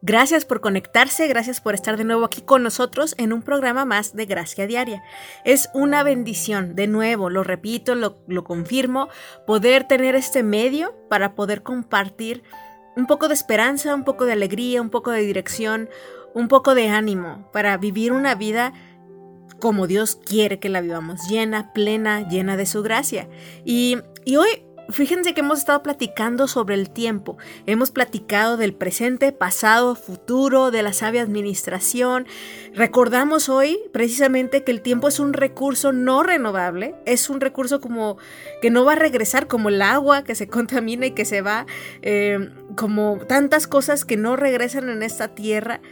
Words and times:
Gracias 0.00 0.44
por 0.44 0.60
conectarse, 0.60 1.26
gracias 1.26 1.60
por 1.60 1.74
estar 1.74 1.96
de 1.96 2.04
nuevo 2.04 2.24
aquí 2.24 2.40
con 2.40 2.62
nosotros 2.62 3.16
en 3.18 3.32
un 3.32 3.42
programa 3.42 3.84
más 3.84 4.14
de 4.14 4.26
Gracia 4.26 4.68
Diaria. 4.68 5.02
Es 5.44 5.70
una 5.74 6.04
bendición, 6.04 6.76
de 6.76 6.86
nuevo, 6.86 7.30
lo 7.30 7.42
repito, 7.42 7.96
lo, 7.96 8.44
confirmo, 8.44 9.08
poder 9.44 9.88
tener 9.88 10.14
este 10.14 10.44
medio 10.44 10.94
para 11.08 11.34
poder 11.34 11.64
compartir 11.64 12.44
un 12.94 13.06
poco 13.06 13.26
de 13.26 13.34
esperanza, 13.34 13.92
un 13.92 14.04
poco 14.04 14.24
de 14.24 14.32
alegría, 14.32 14.80
un 14.80 14.90
poco 14.90 15.10
de 15.10 15.22
dirección, 15.22 15.88
un 16.32 16.46
poco 16.46 16.76
de 16.76 16.90
ánimo 16.90 17.50
para 17.52 17.76
vivir 17.76 18.12
una 18.12 18.36
vida 18.36 18.72
como 19.58 19.88
Dios 19.88 20.14
quiere 20.14 20.60
que 20.60 20.68
la 20.68 20.80
vivamos, 20.80 21.28
llena, 21.28 21.72
plena, 21.72 22.28
llena 22.28 22.56
de 22.56 22.66
su 22.66 22.84
gracia. 22.84 23.28
Y, 23.64 23.98
y 24.24 24.36
hoy 24.36 24.67
Fíjense 24.90 25.34
que 25.34 25.40
hemos 25.40 25.58
estado 25.58 25.82
platicando 25.82 26.48
sobre 26.48 26.74
el 26.74 26.88
tiempo. 26.88 27.36
Hemos 27.66 27.90
platicado 27.90 28.56
del 28.56 28.72
presente, 28.72 29.32
pasado, 29.32 29.94
futuro, 29.94 30.70
de 30.70 30.82
la 30.82 30.94
sabia 30.94 31.20
administración. 31.20 32.26
Recordamos 32.74 33.50
hoy 33.50 33.78
precisamente 33.92 34.64
que 34.64 34.72
el 34.72 34.80
tiempo 34.80 35.08
es 35.08 35.20
un 35.20 35.34
recurso 35.34 35.92
no 35.92 36.22
renovable, 36.22 36.94
es 37.04 37.28
un 37.28 37.42
recurso 37.42 37.82
como 37.82 38.16
que 38.62 38.70
no 38.70 38.86
va 38.86 38.92
a 38.92 38.96
regresar, 38.96 39.46
como 39.46 39.68
el 39.68 39.82
agua 39.82 40.24
que 40.24 40.34
se 40.34 40.48
contamina 40.48 41.04
y 41.04 41.10
que 41.10 41.26
se 41.26 41.42
va, 41.42 41.66
eh, 42.00 42.48
como 42.74 43.18
tantas 43.28 43.66
cosas 43.66 44.06
que 44.06 44.16
no 44.16 44.36
regresan 44.36 44.88
en 44.88 45.02
esta 45.02 45.28
tierra. 45.28 45.82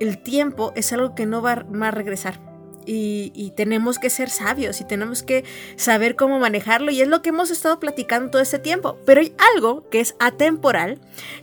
El 0.00 0.20
tiempo 0.20 0.72
es 0.74 0.92
algo 0.92 1.14
que 1.14 1.26
no 1.26 1.42
va 1.42 1.52
a 1.52 1.90
regresar 1.92 2.51
y, 2.86 3.52
tenemos 3.56 3.98
que 3.98 4.10
ser 4.10 4.30
sabios 4.30 4.80
y 4.80 4.84
tenemos 4.84 5.22
que 5.22 5.44
saber 5.76 6.16
cómo 6.16 6.38
manejarlo 6.38 6.90
y 6.90 7.02
es 7.02 7.08
lo 7.08 7.22
que 7.22 7.28
hemos 7.28 7.50
estado 7.50 7.78
platicando 7.78 8.30
todo 8.30 8.42
este 8.42 8.58
tiempo. 8.58 8.98
Pero 9.04 9.20
hay 9.20 9.34
algo 9.54 9.88
que 9.90 10.00
es 10.00 10.14
atemporal, 10.18 10.98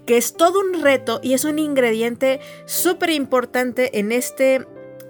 que 0.05 0.17
es 0.17 0.33
todo 0.33 0.59
un 0.59 0.81
reto 0.81 1.19
y 1.21 1.33
es 1.33 1.45
un 1.45 1.59
ingrediente 1.59 2.39
súper 2.65 3.11
importante 3.11 3.99
en 3.99 4.11
este 4.11 4.65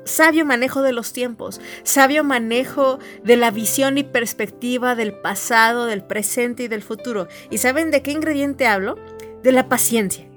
sabio 0.06 0.46
manejo 0.46 0.82
de 0.82 0.92
los 0.92 1.14
tiempos, 1.14 1.62
sabio 1.84 2.24
manejo 2.24 3.00
de 3.24 3.38
la 3.38 3.52
visión 3.52 3.98
y 3.98 4.04
perspectiva 4.04 4.96
del 4.96 5.14
pasado, 5.14 5.86
del 5.86 6.04
presente 6.04 6.64
y 6.64 6.68
del 6.68 6.82
futuro. 6.82 7.28
¿Y 7.50 7.60
saben 7.60 7.92
de 7.92 8.02
qué 8.02 8.12
ingrediente 8.12 8.68
hablo? 8.68 8.98
De 9.44 9.52
la 9.52 9.70
paciencia. 9.70 10.29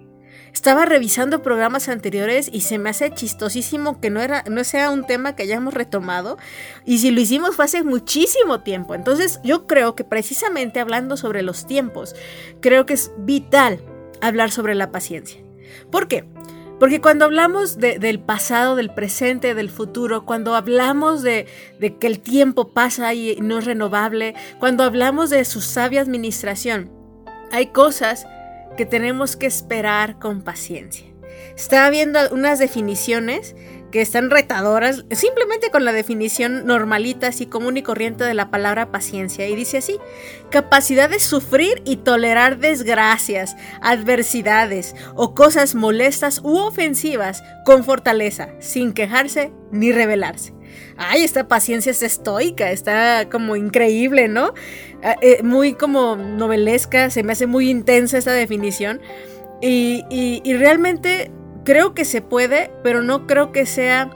Estaba 0.53 0.85
revisando 0.85 1.43
programas 1.43 1.89
anteriores 1.89 2.51
y 2.53 2.61
se 2.61 2.79
me 2.79 2.91
hace 2.91 3.11
chistosísimo 3.11 4.01
que 4.01 4.11
no, 4.11 4.21
era, 4.21 4.45
no 4.49 4.65
sea 4.65 4.91
un 4.91 5.07
tema 5.07 5.35
que 5.35 5.45
hayamos 5.45 5.73
retomado. 5.75 6.37
Y 6.85 6.99
si 6.99 7.11
lo 7.11 7.21
hicimos 7.21 7.57
fue 7.57 7.65
hace 7.65 7.83
muchísimo 7.83 8.61
tiempo. 8.61 8.95
Entonces 8.95 9.41
yo 9.43 9.67
creo 9.67 9.95
que 9.95 10.05
precisamente 10.05 10.79
hablando 10.79 11.17
sobre 11.17 11.43
los 11.43 11.67
tiempos, 11.67 12.15
creo 12.61 12.85
que 12.87 12.95
es 12.95 13.13
vital 13.19 13.81
hablar 14.21 14.51
sobre 14.51 14.75
la 14.75 14.93
paciencia. 14.93 15.43
¿Por 15.91 16.07
qué? 16.07 16.25
Porque 16.79 17.01
cuando 17.01 17.25
hablamos 17.25 17.79
del 17.79 18.21
pasado, 18.21 18.75
del 18.75 18.93
presente, 18.93 19.55
del 19.55 19.71
futuro, 19.71 20.27
cuando 20.27 20.57
hablamos 20.57 21.23
de, 21.23 21.47
de, 21.79 21.97
que 21.97 22.09
el 22.09 22.21
tiempo 22.21 22.73
pasa 22.73 23.15
y 23.15 23.37
no 23.41 23.59
es 23.59 23.67
renovable, 23.67 24.35
cuando 24.59 24.83
hablamos 24.83 25.31
de 25.31 25.45
su 25.45 25.61
sabia 25.61 26.01
administración, 26.01 26.91
hay 27.53 27.69
cosas 27.69 28.27
que 28.77 28.87
tenemos 28.87 29.37
que 29.37 29.47
esperar 29.47 30.19
con 30.19 30.43
paciencia. 30.43 31.07
Estaba 31.57 31.91
viendo 31.91 32.19
unas 32.31 32.59
definiciones 32.59 33.55
que 33.93 34.01
están 34.01 34.31
retadoras, 34.31 35.05
simplemente 35.11 35.71
con 35.71 35.85
la 35.85 35.93
definición 35.93 36.67
normalita, 36.67 37.29
así 37.29 37.47
común 37.47 37.77
y 37.77 37.83
corriente 37.83 38.25
de 38.25 38.35
la 38.35 38.51
palabra 38.51 38.91
paciencia. 38.91 39.47
Y 39.47 39.55
dice 39.55 39.79
así, 39.79 39.99
capacidad 40.51 41.11
de 41.11 41.21
sufrir 41.21 41.83
y 41.85 41.97
tolerar 41.97 42.59
desgracias, 42.59 43.55
adversidades 43.83 44.97
o 45.15 45.35
cosas 45.35 45.75
molestas 45.75 46.41
u 46.43 46.57
ofensivas 46.57 47.45
con 47.67 47.85
fortaleza, 47.85 48.49
sin 48.61 48.95
quejarse 48.95 49.53
ni 49.71 49.93
rebelarse. 49.93 50.55
Ay, 50.97 51.25
esta 51.25 51.49
paciencia 51.49 51.91
es 51.91 52.03
estoica, 52.03 52.71
está 52.71 53.29
como 53.31 53.57
increíble, 53.57 54.29
¿no? 54.29 54.55
Ah, 55.03 55.17
eh, 55.21 55.43
muy 55.43 55.75
como 55.75 56.17
novelesca, 56.17 57.11
se 57.11 57.23
me 57.23 57.33
hace 57.33 57.47
muy 57.47 57.71
intensa 57.71 58.19
esta 58.19 58.33
definición. 58.33 59.01
Y, 59.61 60.43
realmente 60.57 61.31
creo 61.65 61.95
que 61.95 62.05
se 62.05 62.21
puede, 62.21 62.71
pero 62.83 63.03
no 63.03 63.27
creo 63.27 63.53
que 63.53 63.67
sea... 63.67 64.11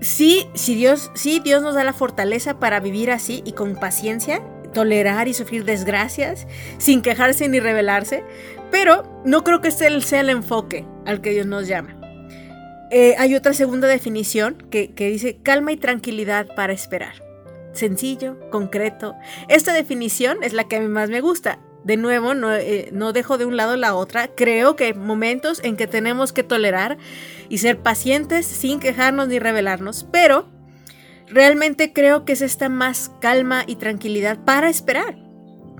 Sí, 0.00 0.48
sí 0.54 0.74
Dios, 0.74 1.10
sí, 1.14 1.42
Dios 1.44 1.62
nos 1.62 1.74
da 1.74 1.84
la 1.84 1.92
fortaleza 1.92 2.58
para 2.58 2.80
vivir 2.80 3.10
así 3.10 3.42
y 3.44 3.52
con 3.52 3.76
paciencia, 3.76 4.40
tolerar 4.72 5.28
y 5.28 5.34
sufrir 5.34 5.66
desgracias, 5.66 6.46
sin 6.78 7.02
quejarse 7.02 7.48
ni 7.48 7.60
rebelarse, 7.60 8.24
pero 8.70 9.22
no 9.26 9.44
creo 9.44 9.60
que 9.60 9.68
este 9.68 10.00
sea 10.00 10.20
el 10.20 10.30
enfoque 10.30 10.86
al 11.04 11.20
que 11.20 11.30
Dios 11.30 11.46
nos 11.46 11.68
llama. 11.68 11.99
Eh, 12.90 13.14
hay 13.18 13.36
otra 13.36 13.54
segunda 13.54 13.86
definición 13.86 14.56
que, 14.70 14.92
dice 14.96 15.38
calma 15.42 15.72
y 15.72 15.76
tranquilidad 15.76 16.48
para 16.54 16.72
esperar. 16.72 17.22
Sencillo, 17.72 18.36
concreto. 18.50 19.14
Esta 19.48 19.72
definición 19.72 20.42
es 20.42 20.52
la 20.52 20.64
que 20.64 20.76
a 20.76 20.80
mí 20.80 20.88
más 20.88 21.08
me 21.08 21.20
gusta. 21.20 21.60
De 21.84 21.96
nuevo, 21.96 22.34
no, 22.34 22.52
eh, 22.54 22.90
no, 22.92 23.12
dejo 23.12 23.38
de 23.38 23.46
un 23.46 23.56
lado 23.56 23.76
la 23.76 23.94
otra. 23.94 24.28
Creo 24.28 24.74
que 24.74 24.86
hay 24.86 24.94
momentos 24.94 25.60
en 25.62 25.76
que 25.76 25.86
tenemos 25.86 26.32
que 26.32 26.42
tolerar 26.42 26.98
y 27.48 27.58
ser 27.58 27.78
pacientes 27.78 28.44
sin 28.44 28.80
quejarnos 28.80 29.28
ni 29.28 29.38
rebelarnos, 29.38 30.06
pero 30.10 30.48
realmente 31.28 31.92
creo 31.92 32.24
que 32.24 32.32
es 32.32 32.42
esta 32.42 32.68
más 32.68 33.12
calma 33.20 33.62
y 33.66 33.76
tranquilidad 33.76 34.44
para 34.44 34.68
esperar. 34.68 35.29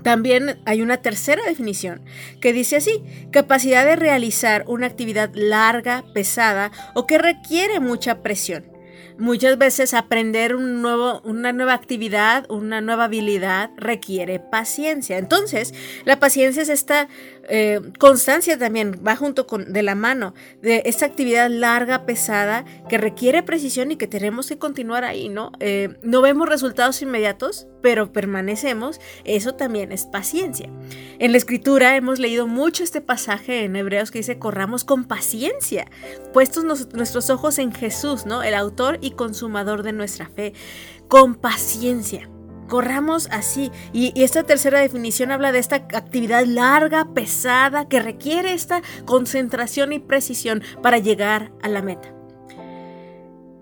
También 0.03 0.59
hay 0.65 0.81
una 0.81 0.97
tercera 0.97 1.43
definición 1.45 2.01
que 2.39 2.53
dice 2.53 2.77
así, 2.77 3.03
capacidad 3.31 3.85
de 3.85 3.95
realizar 3.95 4.63
una 4.67 4.87
actividad 4.87 5.31
larga, 5.33 6.03
pesada 6.13 6.71
o 6.93 7.05
que 7.05 7.17
requiere 7.17 7.79
mucha 7.79 8.21
presión. 8.21 8.71
Muchas 9.17 9.59
veces 9.59 9.93
aprender 9.93 10.55
un 10.55 10.81
nuevo, 10.81 11.21
una 11.23 11.53
nueva 11.53 11.73
actividad, 11.73 12.49
una 12.49 12.81
nueva 12.81 13.03
habilidad 13.03 13.69
requiere 13.77 14.39
paciencia. 14.39 15.19
Entonces, 15.19 15.75
la 16.05 16.19
paciencia 16.19 16.63
es 16.63 16.69
esta 16.69 17.07
eh, 17.49 17.81
constancia 17.99 18.57
también, 18.57 19.01
va 19.05 19.15
junto 19.15 19.47
con 19.47 19.73
de 19.73 19.83
la 19.83 19.95
mano 19.95 20.33
de 20.61 20.83
esta 20.85 21.05
actividad 21.05 21.49
larga, 21.49 22.05
pesada, 22.05 22.65
que 22.89 22.97
requiere 22.97 23.43
precisión 23.43 23.91
y 23.91 23.95
que 23.95 24.07
tenemos 24.07 24.47
que 24.47 24.57
continuar 24.57 25.03
ahí, 25.03 25.29
¿no? 25.29 25.51
Eh, 25.59 25.97
no 26.03 26.21
vemos 26.21 26.47
resultados 26.47 27.01
inmediatos, 27.01 27.67
pero 27.81 28.11
permanecemos. 28.11 28.99
Eso 29.23 29.55
también 29.55 29.91
es 29.91 30.05
paciencia. 30.05 30.69
En 31.19 31.31
la 31.31 31.37
escritura 31.37 31.95
hemos 31.95 32.19
leído 32.19 32.47
mucho 32.47 32.83
este 32.83 33.01
pasaje 33.01 33.63
en 33.63 33.75
Hebreos 33.75 34.11
que 34.11 34.19
dice, 34.19 34.39
corramos 34.39 34.83
con 34.83 35.05
paciencia, 35.05 35.87
puestos 36.33 36.63
nuestros 36.63 37.29
ojos 37.29 37.57
en 37.59 37.73
Jesús, 37.73 38.25
¿no? 38.25 38.43
El 38.43 38.53
autor 38.53 38.99
y 39.01 39.11
consumador 39.11 39.83
de 39.83 39.93
nuestra 39.93 40.27
fe, 40.29 40.53
con 41.07 41.35
paciencia 41.35 42.29
corramos 42.71 43.27
así. 43.31 43.69
Y, 43.91 44.13
esta 44.23 44.43
tercera 44.43 44.79
definición 44.79 45.29
habla 45.29 45.51
de 45.51 45.59
esta 45.59 45.75
actividad 45.75 46.45
larga, 46.45 47.13
pesada, 47.13 47.89
que 47.89 47.99
requiere 47.99 48.53
esta 48.53 48.81
concentración 49.03 49.91
y 49.91 49.99
precisión 49.99 50.63
para 50.81 50.97
llegar 50.97 51.51
a 51.61 51.67
la 51.67 51.81
meta. 51.81 52.13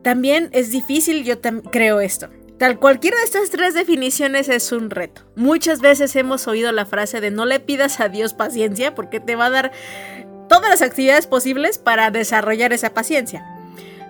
También 0.03 0.49
es 0.51 0.69
difícil, 0.69 1.23
yo 1.23 1.41
creo 1.71 2.01
esto. 2.01 2.29
Tal 2.59 2.77
cualquiera 2.77 3.17
de 3.17 3.23
estas 3.23 3.49
tres 3.49 3.73
definiciones 3.73 4.47
es 4.47 4.71
un 4.71 4.91
reto. 4.91 5.23
Muchas 5.35 5.81
veces 5.81 6.15
hemos 6.15 6.47
oído 6.47 6.71
la 6.71 6.85
frase 6.85 7.19
de 7.19 7.31
no 7.31 7.47
le 7.47 7.59
pidas 7.59 7.99
a 7.99 8.09
Dios 8.09 8.35
paciencia 8.35 8.93
porque 8.93 9.19
te 9.19 9.35
va 9.35 9.47
a 9.47 9.49
dar 9.49 9.71
todas 10.47 10.69
las 10.69 10.83
actividades 10.83 11.25
posibles 11.25 11.79
para 11.79 12.11
desarrollar 12.11 12.73
esa 12.73 12.93
paciencia. 12.93 13.43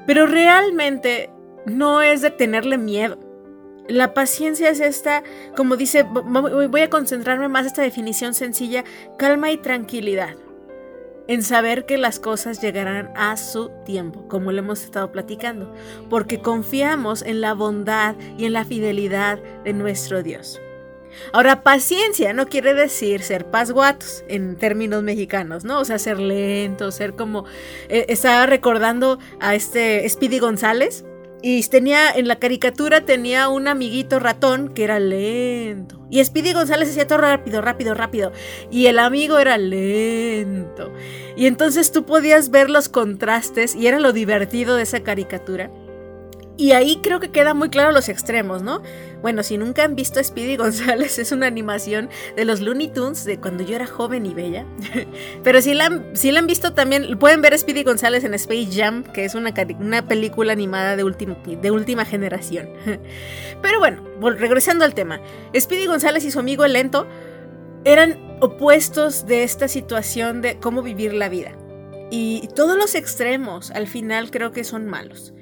Pero 0.06 0.26
realmente 0.26 1.30
no 1.66 2.02
es 2.02 2.22
de 2.22 2.32
tenerle 2.32 2.78
miedo. 2.78 3.29
La 3.90 4.14
paciencia 4.14 4.70
es 4.70 4.80
esta, 4.80 5.24
como 5.58 5.76
dice, 5.76 6.04
voy 6.04 6.82
a 6.82 6.90
concentrarme 6.92 7.48
más 7.48 7.66
esta 7.66 7.82
definición 7.82 8.36
sencilla, 8.36 8.84
calma 9.18 9.50
y 9.50 9.58
tranquilidad, 9.58 10.36
en 11.28 11.42
saber 11.42 11.88
que 11.88 11.98
las 11.98 12.20
cosas 12.20 12.62
llegarán 12.62 13.12
a 13.16 13.36
su 13.36 13.72
tiempo, 13.86 14.28
como 14.28 14.52
lo 14.52 14.60
hemos 14.60 14.84
estado 14.84 15.12
platicando, 15.12 15.74
porque 16.08 16.40
confiamos 16.40 17.24
en 17.24 17.42
la 17.42 17.56
bondad 17.56 18.16
y 18.38 18.46
en 18.46 18.54
la 18.54 18.64
fidelidad 18.64 19.40
de 19.64 19.74
nuestro 19.74 20.22
Dios. 20.22 20.62
Ahora, 21.34 21.64
paciencia 21.64 22.34
no 22.34 22.48
quiere 22.48 22.76
decir 22.76 23.24
ser 23.24 23.50
pasguatos 23.50 24.24
en 24.28 24.56
términos 24.56 25.02
mexicanos, 25.02 25.64
¿no? 25.64 25.80
O 25.80 25.86
sea, 25.86 25.98
ser 25.98 26.20
lento, 26.20 26.92
ser 26.92 27.16
como... 27.16 27.46
Eh, 27.90 28.06
estaba 28.10 28.46
recordando 28.46 29.18
a 29.40 29.56
este 29.56 30.08
Speedy 30.08 30.38
González, 30.38 31.06
y 31.42 31.64
tenía, 31.64 32.12
en 32.12 32.28
la 32.28 32.38
caricatura 32.38 33.02
tenía 33.02 33.50
un 33.50 33.68
amiguito 33.68 34.20
ratón 34.20 34.70
que 34.70 34.84
era 34.84 35.00
lento. 35.00 36.06
Y 36.10 36.24
Speedy 36.24 36.54
González 36.54 36.90
hacía 36.90 37.08
todo 37.08 37.20
rápido, 37.20 37.62
rápido, 37.62 37.94
rápido. 37.94 38.32
Y 38.72 38.88
el 38.88 39.00
amigo 39.00 39.38
era 39.40 39.58
lento. 39.58 40.92
Y 41.38 41.46
entonces 41.46 41.92
tú 41.92 42.06
podías 42.06 42.50
ver 42.50 42.70
los 42.70 42.90
contrastes 42.90 43.76
y 43.76 43.88
era 43.88 44.00
lo 44.00 44.12
divertido 44.12 44.76
de 44.76 44.84
esa 44.84 45.02
caricatura. 45.02 45.72
Y 46.60 46.74
ahí 46.74 47.00
creo 47.02 47.22
que 47.22 47.32
quedan 47.32 47.56
muy 47.56 47.70
claros 47.70 47.94
los 47.94 48.10
extremos, 48.10 48.64
¿no? 48.64 48.82
Bueno, 49.22 49.44
si 49.44 49.58
nunca 49.58 49.86
han 49.86 49.96
visto 49.96 50.22
Speedy 50.22 50.56
González, 50.58 51.18
es 51.18 51.32
una 51.32 51.48
animación 51.48 52.10
de 52.36 52.44
los 52.44 52.60
Looney 52.60 52.90
Tunes 52.90 53.24
de 53.24 53.40
cuando 53.40 53.64
yo 53.64 53.78
era 53.78 53.88
joven 53.88 54.26
y 54.26 54.34
bella. 54.34 54.66
Pero 55.46 55.62
si 55.62 55.74
la, 55.74 55.86
han, 55.86 56.18
si 56.18 56.36
han 56.36 56.48
visto 56.48 56.74
también, 56.74 57.18
pueden 57.18 57.42
ver 57.42 57.58
Speedy 57.58 57.84
González 57.84 58.26
en 58.26 58.34
Space 58.34 58.68
Jam, 58.74 59.04
que 59.04 59.24
es 59.24 59.36
una, 59.36 59.54
una 59.80 60.06
película 60.06 60.52
animada 60.52 60.98
de, 60.98 61.58
de 61.62 61.72
última 61.72 62.04
generación. 62.04 62.68
Pero 63.62 63.80
bueno, 63.80 64.04
regresando 64.32 64.84
al 64.84 64.94
tema. 64.94 65.22
Speedy 65.58 65.86
González 65.86 66.26
y 66.26 66.32
su 66.32 66.40
amigo 66.40 66.66
el 66.66 66.74
lento 66.74 67.08
eran 67.86 68.38
opuestos 68.42 69.26
de 69.26 69.44
esta 69.44 69.70
situación 69.70 70.42
de 70.42 70.60
cómo 70.60 70.82
vivir 70.82 71.14
la 71.14 71.30
vida. 71.30 71.54
Y 72.12 72.50
todos 72.54 72.76
los 72.76 72.96
extremos 72.96 73.72
al 73.72 73.88
final 73.88 74.30
creo 74.30 74.52
que 74.52 74.66
son 74.66 74.88
malos. 74.88 75.34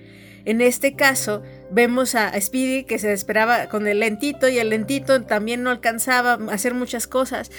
En 0.48 0.62
este 0.62 0.96
caso, 0.96 1.44
vemos 1.72 2.16
a 2.16 2.32
Speedy 2.40 2.86
que 2.86 3.00
se 3.00 3.12
esperaba 3.12 3.68
con 3.68 3.86
el 3.86 4.00
lentito 4.00 4.48
y 4.48 4.60
el 4.60 4.70
lentito 4.70 5.24
también 5.24 5.62
no 5.62 5.70
alcanzaba 5.70 6.36
a 6.36 6.54
hacer 6.54 6.74
muchas 6.74 7.06
cosas. 7.06 7.52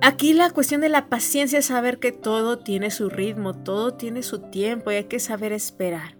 Aquí 0.00 0.32
la 0.32 0.48
cuestión 0.48 0.80
de 0.80 0.88
la 0.88 1.10
paciencia 1.10 1.58
es 1.58 1.66
saber 1.66 1.98
que 1.98 2.10
todo 2.10 2.58
tiene 2.58 2.90
su 2.90 3.10
ritmo, 3.10 3.52
todo 3.52 3.92
tiene 3.92 4.22
su 4.22 4.38
tiempo 4.40 4.90
y 4.90 4.94
hay 4.94 5.04
que 5.04 5.20
saber 5.20 5.52
esperar. 5.52 6.16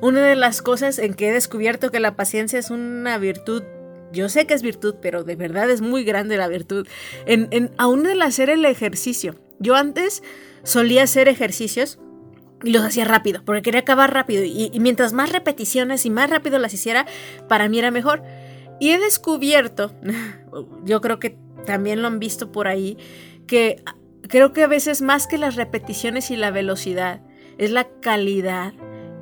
Una 0.00 0.24
de 0.24 0.36
las 0.36 0.62
cosas 0.62 1.00
en 1.00 1.14
que 1.14 1.30
he 1.30 1.32
descubierto 1.32 1.90
que 1.90 1.98
la 1.98 2.14
paciencia 2.14 2.60
es 2.60 2.70
una 2.70 3.18
virtud, 3.18 3.64
yo 4.12 4.28
sé 4.28 4.46
que 4.46 4.54
es 4.54 4.62
virtud, 4.62 4.94
pero 5.02 5.24
de 5.24 5.34
verdad 5.34 5.68
es 5.70 5.80
muy 5.80 6.04
grande 6.04 6.36
la 6.36 6.46
virtud, 6.46 6.86
en, 7.26 7.48
en 7.50 7.72
aún 7.78 8.06
el 8.06 8.22
hacer 8.22 8.48
el 8.48 8.64
ejercicio. 8.64 9.34
Yo 9.58 9.74
antes 9.74 10.22
solía 10.62 11.02
hacer 11.02 11.26
ejercicios 11.26 11.98
y 12.62 12.70
los 12.70 12.84
hacía 12.84 13.04
rápido, 13.04 13.42
porque 13.44 13.62
quería 13.62 13.80
acabar 13.80 14.12
rápido. 14.12 14.44
Y, 14.44 14.70
mientras 14.80 15.12
más 15.12 15.32
repeticiones 15.32 16.04
y 16.06 16.10
más 16.10 16.30
rápido 16.30 16.58
las 16.58 16.74
hiciera, 16.74 17.06
para 17.48 17.68
mí 17.68 17.78
era 17.78 17.90
mejor. 17.90 18.22
Y 18.78 18.90
he 18.90 18.98
descubierto, 18.98 19.94
yo 20.84 21.00
creo 21.00 21.18
que 21.18 21.38
también 21.66 22.02
lo 22.02 22.08
han 22.08 22.18
visto 22.18 22.52
por 22.52 22.68
ahí, 22.68 22.96
que 23.46 23.82
creo 24.28 24.52
que 24.52 24.62
a 24.62 24.68
veces 24.68 25.02
más 25.02 25.26
que 25.26 25.38
las 25.38 25.56
repeticiones 25.56 26.30
y 26.30 26.36
la 26.36 26.50
velocidad, 26.50 27.20
es 27.58 27.70
la 27.70 27.88
calidad 28.00 28.72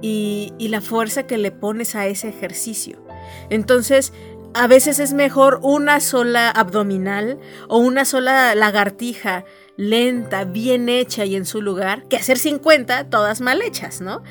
y, 0.01 0.53
la 0.59 0.81
fuerza 0.81 1.27
que 1.27 1.39
le 1.39 1.51
pones 1.51 1.95
a 1.95 2.07
ese 2.07 2.29
ejercicio. 2.29 3.05
Entonces, 3.51 4.13
a 4.55 4.67
veces 4.67 4.99
es 5.01 5.13
mejor 5.13 5.61
una 5.63 6.01
sola 6.01 6.51
abdominal 6.51 7.39
o 7.69 7.79
una 7.79 8.05
sola 8.05 8.55
lagartija 8.55 9.45
lenta, 9.79 10.45
bien 10.45 10.91
hecha 10.91 11.25
y 11.25 11.37
en 11.37 11.47
su 11.47 11.63
lugar, 11.63 12.07
que 12.09 12.17
hacer 12.17 12.37
50 12.37 13.09
todas 13.09 13.41
mal 13.41 13.63
hechas, 13.63 14.03
¿no? 14.03 14.23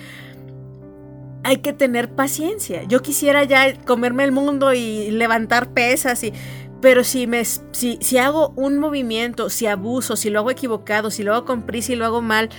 Hay 1.43 1.57
que 1.59 1.71
tener 1.71 2.13
paciencia. 2.13 2.83
Yo 2.83 3.01
quisiera 3.01 3.45
ya 3.45 3.79
comerme 3.85 4.25
el 4.25 4.33
mundo 4.33 4.73
y 4.73 5.09
levantar 5.09 5.73
pesas 5.73 6.23
y 6.23 6.33
pero 6.81 7.03
si, 7.03 7.25
me, 7.25 7.43
si, 7.43 7.97
si 8.01 8.17
hago 8.17 8.53
un 8.55 8.77
movimiento, 8.77 9.49
si 9.49 9.65
abuso, 9.65 10.15
si 10.15 10.29
lo 10.29 10.39
hago 10.39 10.51
equivocado, 10.51 11.09
si 11.09 11.23
lo 11.23 11.33
hago 11.33 11.45
con 11.45 11.63
prisa 11.63 11.93
y 11.93 11.95
lo 11.95 12.05
hago 12.05 12.21
mal, 12.21 12.49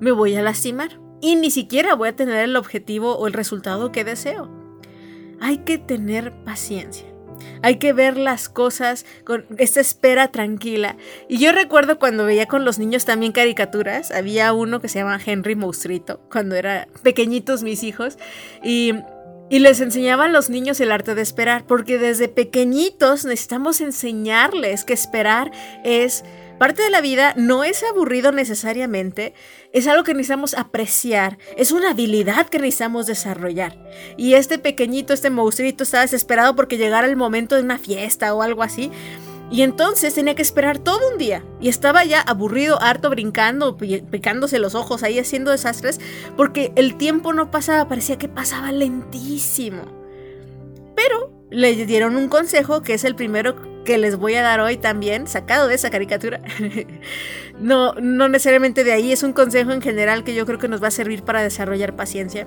me 0.00 0.12
voy 0.12 0.34
a 0.34 0.42
lastimar. 0.42 0.98
Y 1.20 1.36
ni 1.36 1.50
siquiera 1.50 1.94
voy 1.94 2.08
a 2.08 2.16
tener 2.16 2.38
el 2.38 2.56
objetivo 2.56 3.16
o 3.16 3.26
el 3.26 3.32
resultado 3.34 3.92
que 3.92 4.04
deseo. 4.04 4.48
Hay 5.40 5.58
que 5.58 5.76
tener 5.76 6.32
paciencia. 6.44 7.15
Hay 7.62 7.76
que 7.76 7.92
ver 7.92 8.16
las 8.16 8.48
cosas 8.48 9.06
con 9.24 9.44
esta 9.58 9.80
espera 9.80 10.28
tranquila. 10.28 10.96
Y 11.28 11.38
yo 11.38 11.52
recuerdo 11.52 11.98
cuando 11.98 12.24
veía 12.24 12.46
con 12.46 12.64
los 12.64 12.78
niños 12.78 13.04
también 13.04 13.32
caricaturas, 13.32 14.10
había 14.10 14.52
uno 14.52 14.80
que 14.80 14.88
se 14.88 14.98
llama 14.98 15.20
Henry 15.24 15.56
Monstruito, 15.56 16.20
cuando 16.30 16.54
eran 16.54 16.88
pequeñitos 17.02 17.62
mis 17.62 17.82
hijos, 17.82 18.18
y 18.62 18.94
y 19.48 19.60
les 19.60 19.80
enseñaban 19.80 20.30
a 20.30 20.32
los 20.32 20.50
niños 20.50 20.80
el 20.80 20.90
arte 20.90 21.14
de 21.14 21.22
esperar, 21.22 21.64
porque 21.66 21.98
desde 21.98 22.28
pequeñitos 22.28 23.24
necesitamos 23.24 23.80
enseñarles 23.80 24.84
que 24.84 24.92
esperar 24.92 25.52
es 25.84 26.24
Parte 26.58 26.82
de 26.82 26.90
la 26.90 27.02
vida 27.02 27.34
no 27.36 27.64
es 27.64 27.82
aburrido 27.82 28.32
necesariamente, 28.32 29.34
es 29.72 29.86
algo 29.86 30.04
que 30.04 30.14
necesitamos 30.14 30.54
apreciar, 30.54 31.36
es 31.56 31.70
una 31.70 31.90
habilidad 31.90 32.48
que 32.48 32.58
necesitamos 32.58 33.06
desarrollar. 33.06 33.76
Y 34.16 34.34
este 34.34 34.58
pequeñito, 34.58 35.12
este 35.12 35.28
monstruito 35.28 35.84
estaba 35.84 36.02
desesperado 36.02 36.56
porque 36.56 36.78
llegara 36.78 37.06
el 37.06 37.16
momento 37.16 37.56
de 37.56 37.62
una 37.62 37.78
fiesta 37.78 38.34
o 38.34 38.40
algo 38.40 38.62
así. 38.62 38.90
Y 39.50 39.62
entonces 39.62 40.14
tenía 40.14 40.34
que 40.34 40.42
esperar 40.42 40.78
todo 40.78 41.10
un 41.12 41.18
día. 41.18 41.44
Y 41.60 41.68
estaba 41.68 42.04
ya 42.04 42.20
aburrido, 42.20 42.80
harto, 42.82 43.10
brincando, 43.10 43.76
picándose 43.76 44.58
los 44.58 44.74
ojos 44.74 45.02
ahí 45.02 45.18
haciendo 45.18 45.50
desastres, 45.50 46.00
porque 46.36 46.72
el 46.74 46.96
tiempo 46.96 47.32
no 47.32 47.50
pasaba, 47.50 47.86
parecía 47.86 48.18
que 48.18 48.28
pasaba 48.28 48.72
lentísimo. 48.72 50.05
Le 51.50 51.86
dieron 51.86 52.16
un 52.16 52.28
consejo 52.28 52.82
que 52.82 52.94
es 52.94 53.04
el 53.04 53.14
primero 53.14 53.84
que 53.84 53.98
les 53.98 54.16
voy 54.16 54.34
a 54.34 54.42
dar 54.42 54.60
hoy 54.60 54.76
también, 54.76 55.26
sacado 55.26 55.68
de 55.68 55.76
esa 55.76 55.90
caricatura. 55.90 56.42
no, 57.60 57.94
no 57.94 58.28
necesariamente 58.28 58.84
de 58.84 58.92
ahí, 58.92 59.12
es 59.12 59.22
un 59.22 59.32
consejo 59.32 59.72
en 59.72 59.80
general 59.80 60.24
que 60.24 60.34
yo 60.34 60.44
creo 60.44 60.58
que 60.58 60.68
nos 60.68 60.82
va 60.82 60.88
a 60.88 60.90
servir 60.90 61.22
para 61.22 61.42
desarrollar 61.42 61.94
paciencia. 61.96 62.46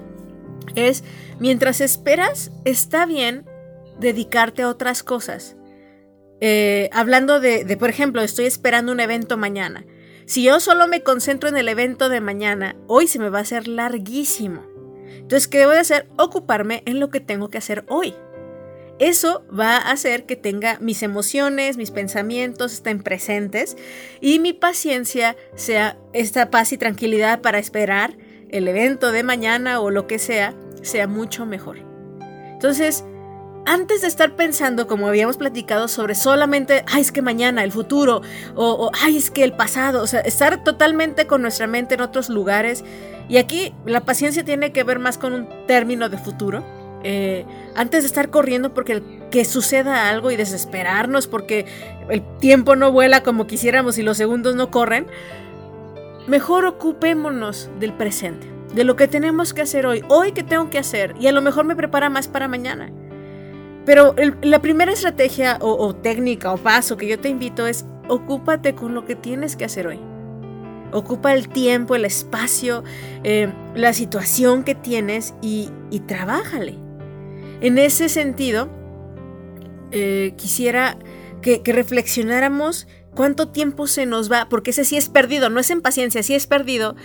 Es, 0.75 1.03
mientras 1.39 1.81
esperas, 1.81 2.51
está 2.65 3.05
bien 3.05 3.45
dedicarte 3.99 4.61
a 4.61 4.69
otras 4.69 5.01
cosas. 5.01 5.55
Eh, 6.41 6.89
hablando 6.93 7.39
de, 7.39 7.65
por 7.77 7.89
ejemplo, 7.89 8.21
estoy 8.21 8.45
esperando 8.45 8.91
un 8.91 8.99
evento 8.99 9.37
mañana. 9.37 9.85
Si 10.25 10.43
yo 10.43 10.59
solo 10.59 10.87
me 10.87 11.01
concentro 11.01 11.49
en 11.49 11.57
el 11.57 11.69
evento 11.69 12.07
de 12.07 12.21
mañana, 12.21 12.75
hoy 12.87 13.07
se 13.07 13.19
me 13.19 13.29
va 13.29 13.39
a 13.39 13.41
hacer 13.41 13.67
larguísimo. 13.67 14.63
Entonces, 15.07 15.47
¿qué 15.47 15.57
debo 15.59 15.71
de 15.71 15.79
hacer? 15.79 16.07
Ocuparme 16.17 16.83
en 16.85 16.99
lo 16.99 17.09
que 17.09 17.19
tengo 17.19 17.49
que 17.49 17.57
hacer 17.57 17.83
hoy. 17.87 18.13
Eso 18.99 19.45
va 19.57 19.77
a 19.77 19.91
hacer 19.91 20.25
que 20.25 20.35
tenga 20.35 20.77
mis 20.81 21.03
emociones, 21.03 21.77
mis 21.77 21.89
pensamientos 21.89 22.73
estén 22.73 23.01
presentes 23.01 23.77
y 24.19 24.39
mi 24.39 24.51
paciencia 24.51 25.37
sea 25.55 25.97
esta 26.11 26.51
paz 26.51 26.73
y 26.73 26.77
tranquilidad 26.77 27.41
para 27.41 27.59
esperar 27.59 28.17
el 28.49 28.67
evento 28.67 29.13
de 29.13 29.23
mañana 29.23 29.79
o 29.79 29.89
lo 29.89 30.05
que 30.05 30.19
sea, 30.19 30.53
sea 30.81 31.07
mucho 31.07 31.45
mejor. 31.45 31.77
Entonces, 32.51 33.05
antes 33.65 34.01
de 34.01 34.07
estar 34.07 34.35
pensando, 34.35 34.85
como 34.85 35.07
habíamos 35.07 35.37
platicado, 35.37 35.87
sobre 35.87 36.13
solamente, 36.13 36.83
ay, 36.87 37.01
es 37.01 37.13
que 37.13 37.21
mañana, 37.21 37.63
el 37.63 37.71
futuro, 37.71 38.21
o, 38.55 38.71
o, 38.71 38.91
ay, 39.01 39.15
es 39.15 39.31
que 39.31 39.45
el 39.45 39.53
pasado, 39.53 40.03
o 40.03 40.07
sea, 40.07 40.21
estar 40.21 40.63
totalmente 40.63 41.25
con 41.25 41.41
nuestra 41.41 41.67
mente 41.67 41.95
en 41.95 42.01
otros 42.01 42.29
lugares. 42.29 42.83
Y 43.29 43.37
aquí 43.37 43.73
la 43.85 44.01
paciencia 44.01 44.43
tiene 44.43 44.73
que 44.73 44.83
ver 44.83 44.99
más 44.99 45.17
con 45.17 45.33
un 45.33 45.47
término 45.67 46.09
de 46.09 46.17
futuro 46.17 46.65
eh, 47.03 47.45
antes 47.75 48.03
de 48.03 48.07
estar 48.07 48.29
corriendo 48.29 48.73
porque 48.73 49.01
que 49.31 49.45
suceda 49.45 50.09
algo 50.09 50.31
y 50.31 50.35
desesperarnos 50.35 51.27
porque 51.27 51.65
el 52.09 52.23
tiempo 52.37 52.75
no 52.75 52.91
vuela 52.91 53.23
como 53.23 53.47
quisiéramos 53.47 53.97
y 53.97 54.03
los 54.03 54.17
segundos 54.17 54.55
no 54.55 54.71
corren, 54.71 55.07
mejor 56.27 56.65
ocupémonos 56.65 57.69
del 57.79 57.93
presente, 57.93 58.47
de 58.73 58.83
lo 58.83 58.95
que 58.95 59.07
tenemos 59.07 59.53
que 59.53 59.61
hacer 59.61 59.85
hoy, 59.85 60.03
hoy 60.09 60.31
que 60.31 60.43
tengo 60.43 60.69
que 60.69 60.79
hacer 60.79 61.15
y 61.19 61.27
a 61.27 61.31
lo 61.31 61.41
mejor 61.41 61.65
me 61.65 61.75
prepara 61.75 62.09
más 62.09 62.27
para 62.27 62.47
mañana. 62.47 62.91
Pero 63.85 64.13
la 64.43 64.61
primera 64.61 64.91
estrategia 64.91 65.57
o, 65.61 65.95
técnica 65.95 66.53
o 66.53 66.57
paso 66.57 66.95
que 66.97 67.07
yo 67.07 67.19
te 67.19 67.29
invito 67.29 67.65
es 67.65 67.85
ocúpate 68.07 68.75
con 68.75 68.93
lo 68.93 69.05
que 69.05 69.15
tienes 69.15 69.55
que 69.55 69.65
hacer 69.65 69.87
hoy. 69.87 69.99
Ocupa 70.91 71.33
el 71.33 71.49
tiempo, 71.49 71.95
el 71.95 72.05
espacio, 72.05 72.83
eh, 73.23 73.51
la 73.75 73.93
situación 73.93 74.63
que 74.63 74.75
tienes 74.75 75.33
y, 75.41 75.69
y 75.91 76.01
trabájale. 76.01 76.88
En 77.61 77.77
ese 77.77 78.09
sentido, 78.09 78.69
eh, 79.91 80.33
quisiera 80.37 80.97
que, 81.41 81.61
reflexionáramos 81.65 82.87
cuánto 83.15 83.49
tiempo 83.49 83.87
se 83.87 84.05
nos 84.05 84.31
va, 84.31 84.47
porque 84.49 84.71
ese 84.71 84.85
sí 84.85 84.97
es 84.97 85.09
perdido, 85.09 85.49
no 85.49 85.59
es 85.59 85.69
en 85.69 85.81
paciencia, 85.81 86.23
sí 86.23 86.35
es 86.35 86.47
perdido, 86.47 86.95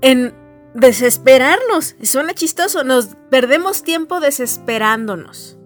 en 0.00 0.34
desesperarnos. 0.74 1.96
Suena 2.02 2.34
chistoso, 2.34 2.84
nos 2.84 3.16
perdemos 3.30 3.82
tiempo 3.82 4.20
desesperándonos. 4.20 5.58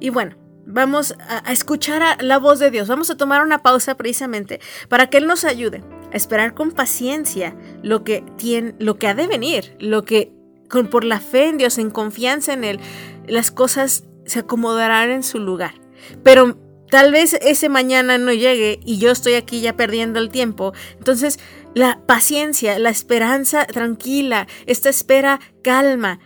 Y 0.00 0.10
bueno, 0.10 0.36
vamos 0.66 1.14
a, 1.28 1.52
escuchar 1.52 2.22
la 2.22 2.38
voz 2.38 2.58
de 2.58 2.70
Dios, 2.70 2.88
vamos 2.88 3.10
a 3.10 3.16
tomar 3.16 3.42
una 3.42 3.62
pausa 3.62 3.96
precisamente 3.96 4.60
para 4.88 5.08
que 5.08 5.18
Él 5.18 5.26
nos 5.26 5.44
ayude 5.44 5.82
a 6.12 6.16
esperar 6.16 6.54
con 6.54 6.72
paciencia 6.72 7.56
lo 7.82 8.04
que, 8.04 8.24
tiene, 8.36 8.74
lo 8.78 8.96
que 8.98 9.08
ha 9.08 9.14
de 9.14 9.26
venir, 9.26 9.76
lo 9.78 10.04
que 10.04 10.32
con, 10.68 10.88
por 10.88 11.04
la 11.04 11.20
fe 11.20 11.48
en 11.48 11.58
Dios, 11.58 11.78
en 11.78 11.90
confianza 11.90 12.52
en 12.52 12.64
Él, 12.64 12.80
las 13.26 13.50
cosas 13.50 14.04
se 14.26 14.40
acomodarán 14.40 15.10
en 15.10 15.22
su 15.22 15.38
lugar. 15.38 15.74
Pero 16.22 16.58
tal 16.90 17.12
vez 17.12 17.34
ese 17.34 17.68
mañana 17.68 18.18
no 18.18 18.32
llegue 18.32 18.80
y 18.84 18.98
yo 18.98 19.10
estoy 19.10 19.34
aquí 19.34 19.60
ya 19.60 19.76
perdiendo 19.76 20.18
el 20.18 20.30
tiempo. 20.30 20.72
Entonces, 20.98 21.38
la 21.74 22.00
paciencia, 22.06 22.78
la 22.78 22.90
esperanza 22.90 23.66
tranquila, 23.66 24.46
esta 24.66 24.88
espera 24.88 25.40
calma, 25.62 26.20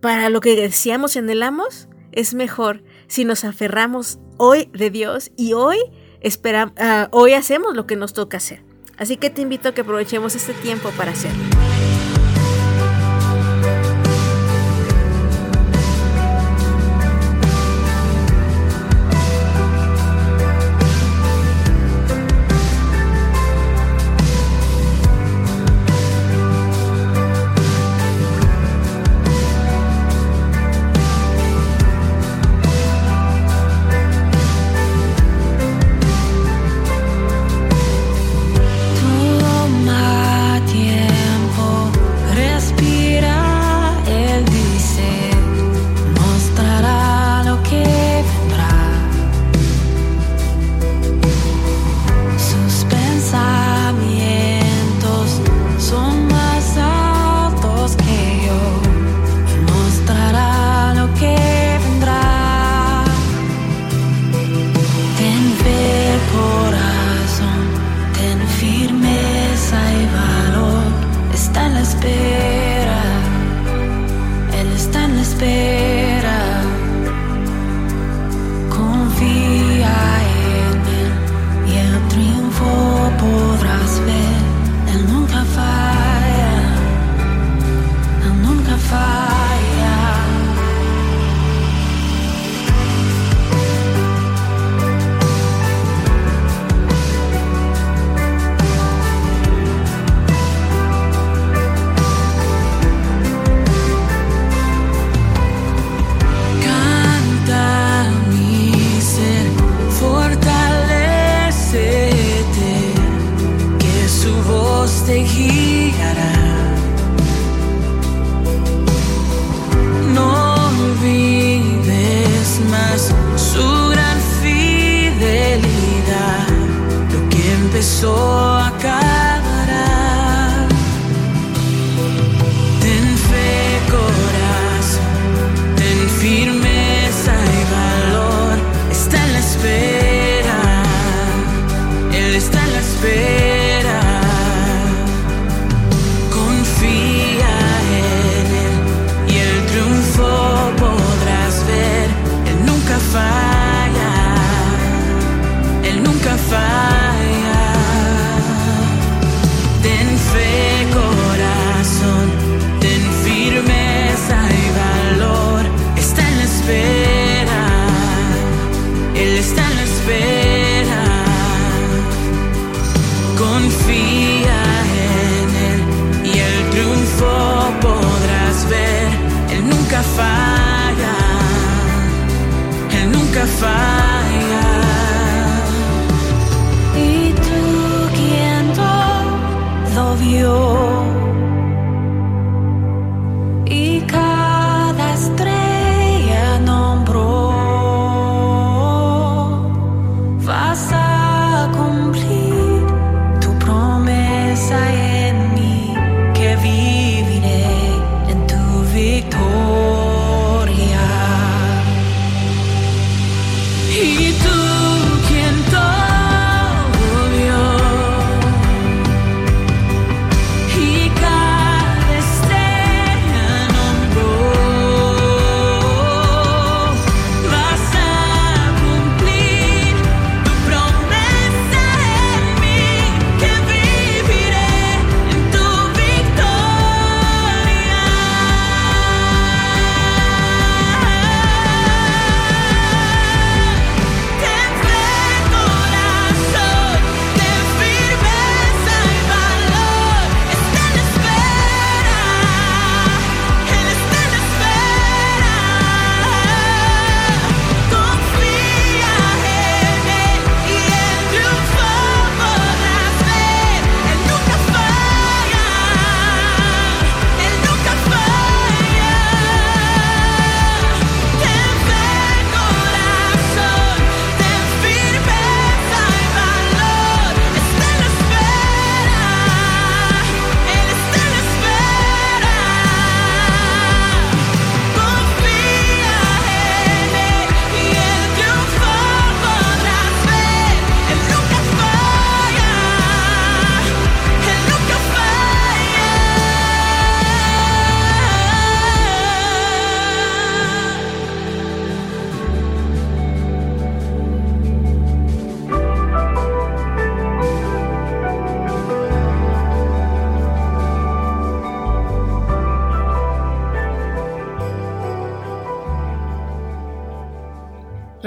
para 0.00 0.30
lo 0.30 0.40
que 0.40 0.56
deseamos 0.56 1.14
y 1.14 1.18
anhelamos, 1.18 1.88
es 2.12 2.34
mejor 2.34 2.82
si 3.06 3.24
nos 3.24 3.44
aferramos 3.44 4.18
hoy 4.38 4.70
de 4.72 4.90
Dios 4.90 5.30
y 5.36 5.52
hoy, 5.52 5.78
esperamos, 6.20 6.74
ah, 6.78 7.08
hoy 7.12 7.34
hacemos 7.34 7.76
lo 7.76 7.86
que 7.86 7.96
nos 7.96 8.14
toca 8.14 8.38
hacer. 8.38 8.62
Así 8.96 9.16
que 9.16 9.30
te 9.30 9.42
invito 9.42 9.68
a 9.68 9.72
que 9.72 9.82
aprovechemos 9.82 10.34
este 10.34 10.52
tiempo 10.54 10.90
para 10.96 11.12
hacerlo. 11.12 11.49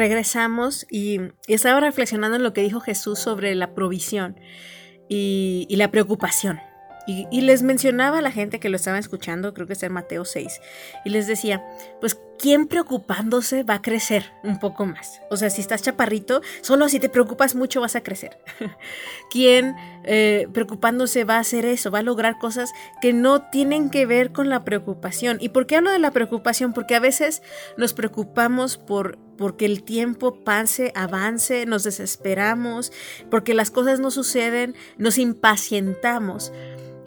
Regresamos 0.04 0.86
y, 0.92 1.22
estaba 1.48 1.80
reflexionando 1.80 2.36
en 2.36 2.44
lo 2.44 2.52
que 2.52 2.62
dijo 2.62 2.82
Jesús 2.82 3.20
sobre 3.20 3.56
la 3.56 3.74
provisión 3.74 4.38
y, 5.08 5.66
la 5.70 5.92
preocupación. 5.92 6.60
Y, 7.06 7.42
les 7.42 7.64
mencionaba 7.64 8.20
a 8.20 8.22
la 8.22 8.32
gente 8.32 8.60
que 8.60 8.70
lo 8.70 8.78
estaba 8.78 8.98
escuchando, 8.98 9.54
creo 9.54 9.68
que 9.68 9.74
es 9.74 9.84
en 9.84 9.92
Mateo 9.92 10.24
6, 10.24 10.62
y 11.04 11.10
les 11.10 11.28
decía, 11.28 11.62
pues, 12.00 12.18
¿quién 12.40 12.68
preocupándose 12.68 13.64
va 13.64 13.76
a 13.76 13.82
crecer 13.82 14.32
un 14.44 14.60
poco 14.60 14.86
más? 14.86 15.22
O 15.30 15.36
sea, 15.36 15.50
si 15.50 15.60
estás 15.60 15.82
chaparrito, 15.82 16.42
solo 16.62 16.88
si 16.88 17.00
te 17.00 17.10
preocupas 17.10 17.56
mucho 17.56 17.82
vas 17.82 17.96
a 17.96 18.04
crecer. 18.04 18.38
¿Quién 19.32 19.76
eh, 20.06 20.48
preocupándose 20.54 21.26
va 21.26 21.36
a 21.36 21.40
hacer 21.40 21.66
eso? 21.66 21.92
Va 21.92 22.00
a 22.00 22.04
lograr 22.04 22.40
cosas 22.40 22.72
que 23.02 23.12
no 23.12 23.50
tienen 23.50 23.90
que 23.90 24.06
ver 24.06 24.32
con 24.32 24.50
la 24.50 24.64
preocupación. 24.64 25.38
¿Y 25.42 25.50
por 25.50 25.68
qué 25.68 25.78
hablo 25.78 25.92
de 25.92 26.00
la 26.00 26.12
preocupación? 26.12 26.74
Porque 26.74 26.96
a 26.96 27.00
veces 27.00 27.42
nos 27.78 27.94
preocupamos 27.94 28.78
por 28.78 29.18
porque 29.38 29.66
el 29.66 29.84
tiempo 29.84 30.44
pase, 30.44 30.92
avance, 30.96 31.66
nos 31.66 31.84
desesperamos, 31.84 32.92
porque 33.30 33.54
las 33.54 33.72
cosas 33.72 34.00
no 34.00 34.12
suceden, 34.12 34.76
nos 34.98 35.18
impacientamos. 35.18 36.52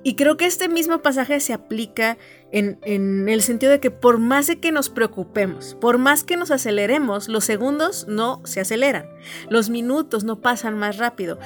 Y 0.06 0.14
creo 0.14 0.36
que 0.36 0.46
este 0.46 0.68
mismo 0.68 1.02
pasaje 1.02 1.40
se 1.40 1.52
aplica 1.52 2.16
en, 2.52 2.78
en, 2.82 3.28
el 3.28 3.42
sentido 3.42 3.72
de 3.72 3.80
que 3.80 3.90
por 3.90 4.18
más 4.18 4.46
de 4.46 4.60
que 4.60 4.70
nos 4.70 4.88
preocupemos, 4.88 5.76
por 5.80 5.98
más 5.98 6.22
que 6.22 6.36
nos 6.36 6.52
aceleremos, 6.52 7.26
los 7.26 7.44
segundos 7.44 8.06
no 8.06 8.40
se 8.44 8.60
aceleran, 8.60 9.06
los 9.50 9.68
minutos 9.68 10.22
no 10.22 10.40
pasan 10.40 10.78
más 10.78 10.98
rápido. 10.98 11.40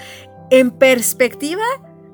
En 0.51 0.73
perspectiva, 0.73 1.65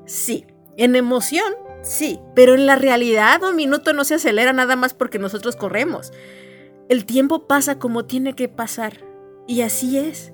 sí. 0.05 0.45
En 0.77 0.95
emoción, 0.95 1.53
sí. 1.81 2.21
Pero 2.33 2.55
en 2.55 2.65
la 2.65 2.77
realidad 2.77 3.43
un 3.43 3.57
minuto 3.57 3.91
no 3.91 4.05
se 4.05 4.15
acelera 4.15 4.53
nada 4.53 4.77
más 4.77 4.93
porque 4.93 5.19
nosotros 5.19 5.57
corremos. 5.57 6.13
El 6.87 7.05
tiempo 7.05 7.45
pasa 7.45 7.77
como 7.77 8.05
tiene 8.05 8.35
que 8.35 8.47
pasar. 8.47 9.03
Y 9.47 9.63
así 9.63 9.97
es. 9.97 10.31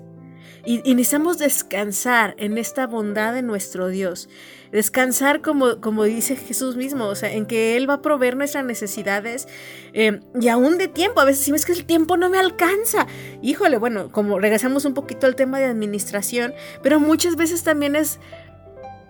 Y, 0.66 0.94
necesitamos 0.94 1.38
descansar 1.38 2.34
en 2.38 2.56
esta 2.58 2.86
bondad 2.86 3.34
de 3.34 3.42
nuestro 3.42 3.88
Dios. 3.88 4.28
Descansar 4.72 5.42
como, 5.42 5.80
como 5.80 6.04
dice 6.04 6.36
Jesús 6.36 6.76
mismo, 6.76 7.04
o 7.06 7.14
sea, 7.14 7.32
en 7.32 7.46
que 7.46 7.76
Él 7.76 7.88
va 7.88 7.94
a 7.94 8.02
proveer 8.02 8.36
nuestras 8.36 8.64
necesidades 8.64 9.46
eh, 9.92 10.20
y 10.40 10.48
aún 10.48 10.78
de 10.78 10.88
tiempo. 10.88 11.20
A 11.20 11.24
veces 11.24 11.44
si 11.44 11.52
es 11.52 11.66
que 11.66 11.72
el 11.72 11.84
tiempo 11.84 12.16
no 12.16 12.30
me 12.30 12.38
alcanza. 12.38 13.06
Híjole, 13.42 13.76
bueno, 13.76 14.10
como 14.10 14.38
regresamos 14.38 14.84
un 14.84 14.94
poquito 14.94 15.26
al 15.26 15.36
tema 15.36 15.58
de 15.58 15.66
administración, 15.66 16.54
pero 16.82 16.98
muchas 16.98 17.36
veces 17.36 17.62
también 17.62 17.94
es 17.94 18.18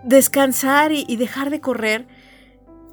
descansar 0.03 0.93
y, 0.93 1.05
y 1.09 1.17
dejar 1.17 1.51
de 1.51 1.61
correr 1.61 2.07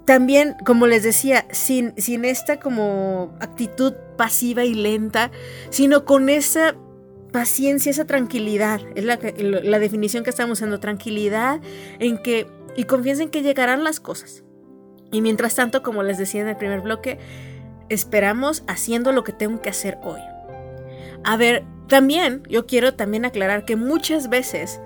también, 0.06 0.56
como 0.65 0.88
les 0.88 1.03
decía, 1.03 1.46
sin, 1.51 1.94
sin, 1.98 2.25
esta 2.25 2.60
como 2.60 3.36
actitud 3.39 3.94
pasiva 4.18 4.63
y 4.63 4.74
lenta, 4.74 5.32
sino 5.70 6.06
con 6.06 6.30
esa 6.30 6.75
paciencia, 7.31 7.89
esa 7.89 8.05
tranquilidad, 8.05 8.81
es 8.95 9.03
la, 9.05 9.19
la 9.41 9.79
definición 9.79 10.23
que 10.23 10.29
estamos 10.29 10.59
usando, 10.59 10.79
tranquilidad 10.79 11.61
en 12.00 12.17
que, 12.17 12.47
y 12.75 12.83
confianza 12.83 13.23
en 13.23 13.29
que 13.29 13.41
llegarán 13.41 13.83
las 13.83 14.00
cosas. 14.00 14.43
Y 15.11 15.21
mientras 15.21 15.55
tanto, 15.55 15.83
como 15.83 16.03
les 16.03 16.17
decía 16.17 16.41
en 16.41 16.47
el 16.47 16.57
primer 16.57 16.81
bloque, 16.81 17.19
esperamos 17.89 18.63
haciendo 18.67 19.11
lo 19.11 19.24
que 19.24 19.33
tengo 19.33 19.61
que 19.61 19.70
hacer 19.70 19.98
hoy. 20.03 20.22
A 21.24 21.37
ver, 21.37 21.63
también 21.87 22.44
yo 22.50 22.65
quiero 22.65 22.94
también 22.94 23.25
aclarar 23.25 23.65
que 23.65 23.75
muchas 23.75 24.29
veces 24.29 24.79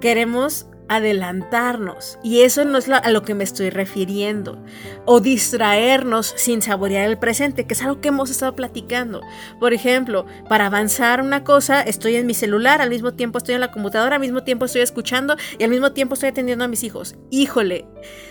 queremos 0.00 0.66
adelantarnos. 0.96 2.18
Y 2.22 2.42
eso 2.42 2.64
no 2.64 2.78
es 2.78 2.88
a 2.88 3.10
lo 3.10 3.22
que 3.22 3.34
me 3.34 3.44
estoy 3.44 3.70
refiriendo. 3.70 4.62
O 5.04 5.20
distraernos 5.20 6.34
sin 6.36 6.62
saborear 6.62 7.08
el 7.08 7.18
presente, 7.18 7.66
que 7.66 7.74
es 7.74 7.82
algo 7.82 8.00
que 8.00 8.08
hemos 8.08 8.30
estado 8.30 8.54
platicando. 8.54 9.20
Por 9.58 9.72
ejemplo, 9.72 10.26
para 10.48 10.66
avanzar 10.66 11.20
una 11.20 11.44
cosa, 11.44 11.80
estoy 11.82 12.16
en 12.16 12.26
mi 12.26 12.34
celular, 12.34 12.80
al 12.80 12.90
mismo 12.90 13.14
tiempo 13.14 13.38
estoy 13.38 13.54
en 13.54 13.60
la 13.60 13.72
computadora, 13.72 14.16
al 14.16 14.20
mismo 14.20 14.42
tiempo 14.42 14.64
estoy 14.64 14.82
escuchando 14.82 15.36
y 15.58 15.64
al 15.64 15.70
mismo 15.70 15.92
tiempo 15.92 16.14
estoy 16.14 16.30
atendiendo 16.30 16.64
a 16.64 16.68
mis 16.68 16.82
hijos. 16.84 17.16
Híjole, 17.30 17.86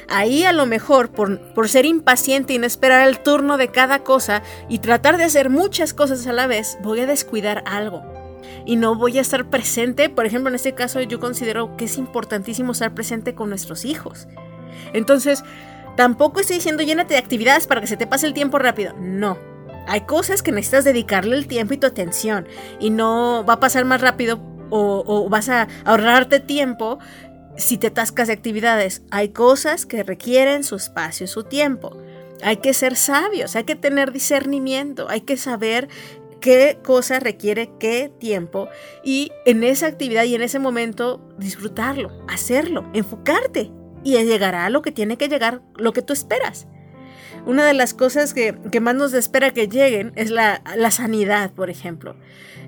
ahí 0.09 0.43
a 0.43 0.53
lo 0.53 0.65
mejor 0.65 1.11
por, 1.11 1.53
por 1.53 1.69
ser 1.69 1.85
impaciente 1.85 2.53
y 2.53 2.59
no 2.59 2.67
esperar 2.67 3.07
el 3.07 3.19
turno 3.19 3.57
de 3.57 3.69
cada 3.69 4.03
cosa 4.03 4.43
y 4.69 4.79
tratar 4.79 5.17
de 5.17 5.23
hacer 5.23 5.49
muchas 5.49 5.93
cosas 5.93 6.27
a 6.27 6.33
la 6.33 6.47
vez, 6.47 6.77
voy 6.81 6.99
a 6.99 7.07
descuidar 7.07 7.63
algo 7.65 8.20
y 8.65 8.75
no 8.75 8.95
voy 8.95 9.17
a 9.17 9.21
estar 9.21 9.49
presente. 9.49 10.09
Por 10.09 10.25
ejemplo, 10.25 10.49
en 10.49 10.55
este 10.55 10.73
caso 10.73 11.01
yo 11.01 11.19
considero 11.19 11.75
que 11.77 11.85
es 11.85 11.97
importantísimo 11.97 12.71
estar 12.71 12.93
presente 12.93 13.35
con 13.35 13.49
nuestros 13.49 13.85
hijos. 13.85 14.27
Entonces, 14.93 15.43
tampoco 15.95 16.39
estoy 16.39 16.57
diciendo 16.57 16.83
llénate 16.83 17.13
de 17.13 17.19
actividades 17.19 17.67
para 17.67 17.81
que 17.81 17.87
se 17.87 17.97
te 17.97 18.07
pase 18.07 18.27
el 18.27 18.33
tiempo 18.33 18.59
rápido. 18.59 18.93
No. 18.99 19.37
Hay 19.87 20.01
cosas 20.01 20.43
que 20.43 20.51
necesitas 20.51 20.85
dedicarle 20.85 21.35
el 21.35 21.47
tiempo 21.47 21.73
y 21.73 21.77
tu 21.77 21.87
atención 21.87 22.47
y 22.79 22.91
no 22.91 23.43
va 23.47 23.53
a 23.53 23.59
pasar 23.59 23.85
más 23.85 24.01
rápido 24.01 24.39
o, 24.69 25.27
vas 25.29 25.49
a 25.49 25.67
ahorrarte 25.85 26.39
tiempo 26.39 26.99
si 27.57 27.77
te 27.77 27.87
atascas 27.87 28.27
de 28.27 28.33
actividades. 28.33 29.03
Hay 29.11 29.29
cosas 29.29 29.85
que 29.85 30.03
requieren 30.03 30.63
su 30.63 30.75
espacio 30.75 31.25
y 31.25 31.27
su 31.27 31.43
tiempo. 31.43 31.97
Hay 32.43 32.57
que 32.57 32.73
ser 32.73 32.95
sabios, 32.95 33.55
hay 33.55 33.65
que 33.65 33.75
tener 33.75 34.11
discernimiento, 34.11 35.07
hay 35.09 35.21
que 35.21 35.37
saber 35.37 35.89
qué 36.41 36.79
cosa 36.83 37.19
requiere 37.19 37.69
qué 37.79 38.11
tiempo 38.19 38.67
y 39.03 39.31
en 39.45 39.63
esa 39.63 39.87
actividad 39.87 40.25
y 40.25 40.35
en 40.35 40.41
ese 40.41 40.59
momento 40.59 41.21
disfrutarlo, 41.37 42.11
hacerlo, 42.27 42.89
enfocarte 42.93 43.71
y 44.03 44.17
llegará 44.23 44.65
a 44.65 44.69
lo 44.69 44.81
que 44.81 44.91
tiene 44.91 45.17
que 45.17 45.29
llegar, 45.29 45.61
lo 45.75 45.93
que 45.93 46.01
tú 46.01 46.13
esperas. 46.13 46.67
Una 47.45 47.65
de 47.65 47.73
las 47.73 47.93
cosas 47.93 48.33
que, 48.33 48.53
más 48.81 48.95
nos 48.95 49.13
espera 49.13 49.51
que 49.51 49.67
lleguen 49.67 50.13
es 50.15 50.29
la, 50.31 50.61
la 50.75 50.91
sanidad, 50.91 51.51
por 51.51 51.69
ejemplo 51.69 52.15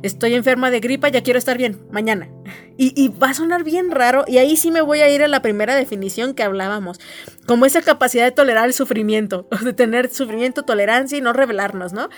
estoy 0.04 0.36
enferma 0.36 0.70
de 0.70 0.82
gripa, 0.82 1.08
ya 1.10 1.24
quiero 1.24 1.40
estar 1.40 1.58
bien, 1.58 1.82
mañana. 1.90 2.30
Y, 2.78 3.08
va 3.08 3.30
a 3.30 3.34
sonar 3.34 3.64
bien 3.64 3.90
raro, 3.90 4.26
y 4.28 4.38
ahí 4.38 4.56
sí 4.58 4.70
me 4.70 4.82
voy 4.82 5.00
a 5.00 5.10
ir 5.10 5.24
a 5.24 5.28
la 5.28 5.42
primera 5.42 5.76
definición 5.76 6.34
que 6.34 6.44
hablábamos, 6.44 7.00
como 7.48 7.66
esa 7.66 7.82
capacidad 7.82 8.26
de 8.26 8.32
tolerar 8.32 8.66
el 8.66 8.74
sufrimiento, 8.74 9.48
de 9.64 9.74
tener 9.74 10.14
sufrimiento, 10.14 10.64
tolerancia 10.64 11.18
y 11.18 11.22
no 11.22 11.34
revelarnos, 11.34 11.94
¿no? 11.94 12.10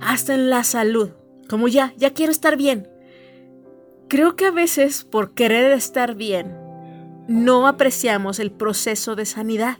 Hasta 0.00 0.34
en 0.34 0.50
la 0.50 0.64
salud, 0.64 1.10
como 1.48 1.68
ya, 1.68 1.92
ya 1.96 2.12
quiero 2.12 2.30
estar 2.30 2.56
bien. 2.56 2.88
Creo 4.08 4.36
que 4.36 4.46
a 4.46 4.50
veces 4.50 5.04
por 5.04 5.34
querer 5.34 5.72
estar 5.72 6.14
bien, 6.14 6.56
no 7.26 7.66
apreciamos 7.66 8.38
el 8.38 8.52
proceso 8.52 9.16
de 9.16 9.26
sanidad 9.26 9.78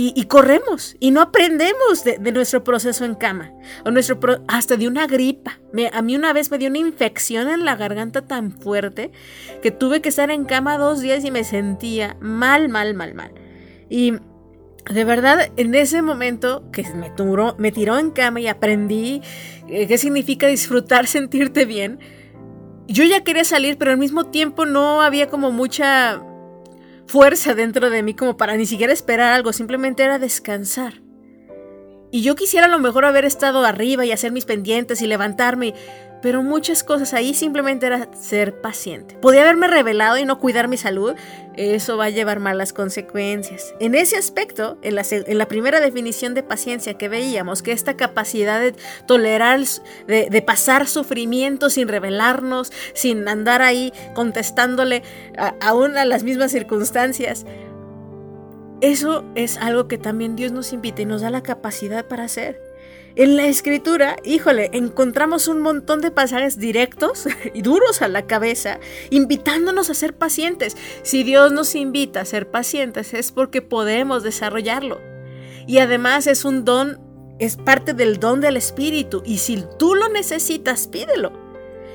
y, 0.00 0.24
corremos 0.26 0.96
y 1.00 1.10
no 1.10 1.20
aprendemos 1.20 2.04
de, 2.04 2.18
nuestro 2.30 2.62
proceso 2.62 3.04
en 3.04 3.16
cama 3.16 3.50
o 3.84 3.90
nuestro 3.90 4.20
hasta 4.46 4.76
de 4.76 4.86
una 4.86 5.08
gripa. 5.08 5.58
a 5.92 6.02
mí 6.02 6.14
una 6.14 6.32
vez 6.32 6.52
me 6.52 6.58
dio 6.58 6.68
una 6.68 6.78
infección 6.78 7.48
en 7.48 7.64
la 7.64 7.74
garganta 7.74 8.22
tan 8.22 8.52
fuerte 8.52 9.10
que 9.60 9.72
tuve 9.72 10.00
que 10.00 10.10
estar 10.10 10.30
en 10.30 10.44
cama 10.44 10.78
dos 10.78 11.00
días 11.00 11.24
y 11.24 11.32
me 11.32 11.42
sentía 11.42 12.16
mal, 12.20 12.68
mal, 12.68 12.94
mal, 12.94 13.14
mal. 13.14 13.32
Y 13.90 14.12
de 14.88 15.04
verdad, 15.04 15.50
en 15.56 15.74
ese 15.74 16.00
momento 16.00 16.70
que 16.70 16.84
me, 16.94 17.12
me 17.58 17.72
tiró 17.72 17.98
en 17.98 18.12
cama 18.12 18.40
y 18.40 18.46
aprendí 18.46 19.20
eh, 19.66 19.88
qué 19.88 19.98
significa 19.98 20.46
disfrutar, 20.46 21.06
sentirte 21.08 21.64
bien, 21.64 21.98
yo 22.86 23.02
ya 23.02 23.24
quería 23.24 23.44
salir, 23.44 23.78
pero 23.78 23.90
al 23.90 23.98
mismo 23.98 24.26
tiempo 24.26 24.64
no 24.64 25.02
había 25.02 25.28
como 25.28 25.50
mucha 25.50 26.22
fuerza 27.08 27.54
dentro 27.54 27.90
de 27.90 28.02
mí 28.02 28.14
como 28.14 28.36
para 28.36 28.56
ni 28.56 28.66
siquiera 28.66 28.92
esperar 28.92 29.32
algo, 29.32 29.52
simplemente 29.52 30.04
era 30.04 30.18
descansar. 30.18 31.02
Y 32.10 32.22
yo 32.22 32.36
quisiera 32.36 32.66
a 32.66 32.70
lo 32.70 32.78
mejor 32.78 33.04
haber 33.04 33.24
estado 33.24 33.64
arriba 33.64 34.04
y 34.04 34.12
hacer 34.12 34.32
mis 34.32 34.44
pendientes 34.44 35.02
y 35.02 35.06
levantarme, 35.06 35.74
pero 36.22 36.42
muchas 36.42 36.82
cosas 36.82 37.14
ahí 37.14 37.34
simplemente 37.34 37.86
era 37.86 38.08
ser 38.12 38.60
paciente. 38.60 39.14
Podía 39.16 39.42
haberme 39.42 39.68
revelado 39.68 40.18
y 40.18 40.24
no 40.24 40.38
cuidar 40.38 40.68
mi 40.68 40.76
salud, 40.76 41.14
eso 41.56 41.96
va 41.96 42.06
a 42.06 42.10
llevar 42.10 42.40
malas 42.40 42.72
consecuencias. 42.72 43.74
En 43.80 43.94
ese 43.94 44.16
aspecto, 44.16 44.78
en 44.82 44.94
la, 44.94 45.48
primera 45.48 45.80
definición 45.80 46.34
de 46.34 46.42
paciencia 46.42 46.94
que 46.94 47.08
veíamos, 47.08 47.62
que 47.62 47.72
esta 47.72 47.96
capacidad 47.96 48.60
de 48.60 48.74
tolerar, 49.06 49.60
de, 50.06 50.42
pasar 50.46 50.86
sufrimiento 50.86 51.70
sin 51.70 51.88
revelarnos, 51.88 52.72
sin 52.94 53.26
andar 53.28 53.62
ahí 53.62 53.92
contestándole 54.14 55.02
aún 55.60 55.96
a 55.96 56.04
las 56.04 56.22
mismas 56.22 56.52
circunstancias, 56.52 57.44
eso 58.80 59.24
es 59.34 59.56
algo 59.56 59.88
que 59.88 59.98
también 59.98 60.36
Dios 60.36 60.52
nos 60.52 60.72
invita 60.72 61.02
y 61.02 61.06
nos 61.06 61.22
da 61.22 61.30
la 61.30 61.42
capacidad 61.42 62.06
para 62.06 62.24
hacer. 62.24 62.67
En 63.18 63.36
la 63.36 63.46
escritura, 63.46 64.14
híjole, 64.22 64.70
encontramos 64.74 65.48
un 65.48 65.58
montón 65.60 66.00
de 66.00 66.12
pasajes 66.12 66.56
directos 66.56 67.26
y 67.52 67.62
duros 67.62 68.00
a 68.00 68.06
la 68.06 68.28
cabeza, 68.28 68.78
invitándonos 69.10 69.90
a 69.90 69.94
ser 69.94 70.14
pacientes. 70.14 70.76
Si 71.02 71.24
Dios 71.24 71.50
nos 71.50 71.74
invita 71.74 72.20
a 72.20 72.24
ser 72.24 72.48
pacientes 72.48 73.14
es 73.14 73.32
porque 73.32 73.60
podemos 73.60 74.22
desarrollarlo. 74.22 75.00
Y 75.66 75.78
además 75.78 76.28
es 76.28 76.44
un 76.44 76.64
don, 76.64 77.00
es 77.40 77.56
parte 77.56 77.92
del 77.92 78.20
don 78.20 78.40
del 78.40 78.56
Espíritu. 78.56 79.20
Y 79.26 79.38
si 79.38 79.64
tú 79.80 79.96
lo 79.96 80.08
necesitas, 80.10 80.86
pídelo. 80.86 81.32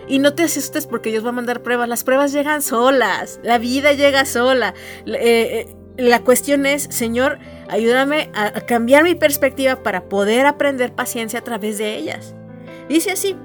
Y 0.09 0.19
no 0.19 0.33
te 0.33 0.43
asustes 0.43 0.88
porque 0.88 1.09
Dios 1.09 1.23
va 1.23 1.29
a 1.29 1.31
mandar 1.31 1.63
pruebas. 1.63 1.88
Las 1.88 2.03
pruebas 2.03 2.33
llegan 2.33 2.62
solas. 2.62 3.39
La 3.43 3.59
vida 3.59 3.93
llega 3.93 4.25
sola. 4.25 4.73
Eh, 5.05 5.15
eh, 5.15 5.75
la 5.97 6.21
cuestión 6.21 6.65
es, 6.65 6.84
Señor, 6.84 7.39
ayúdame 7.69 8.29
a, 8.34 8.51
cambiar 8.62 9.03
mi 9.03 9.15
perspectiva 9.15 9.84
para 9.84 10.10
poder 10.10 10.45
aprender 10.45 10.93
paciencia 10.93 11.39
a 11.39 11.43
través 11.43 11.77
de 11.77 11.95
ellas. 11.95 12.36
Dice 12.89 13.12
así, 13.12 13.36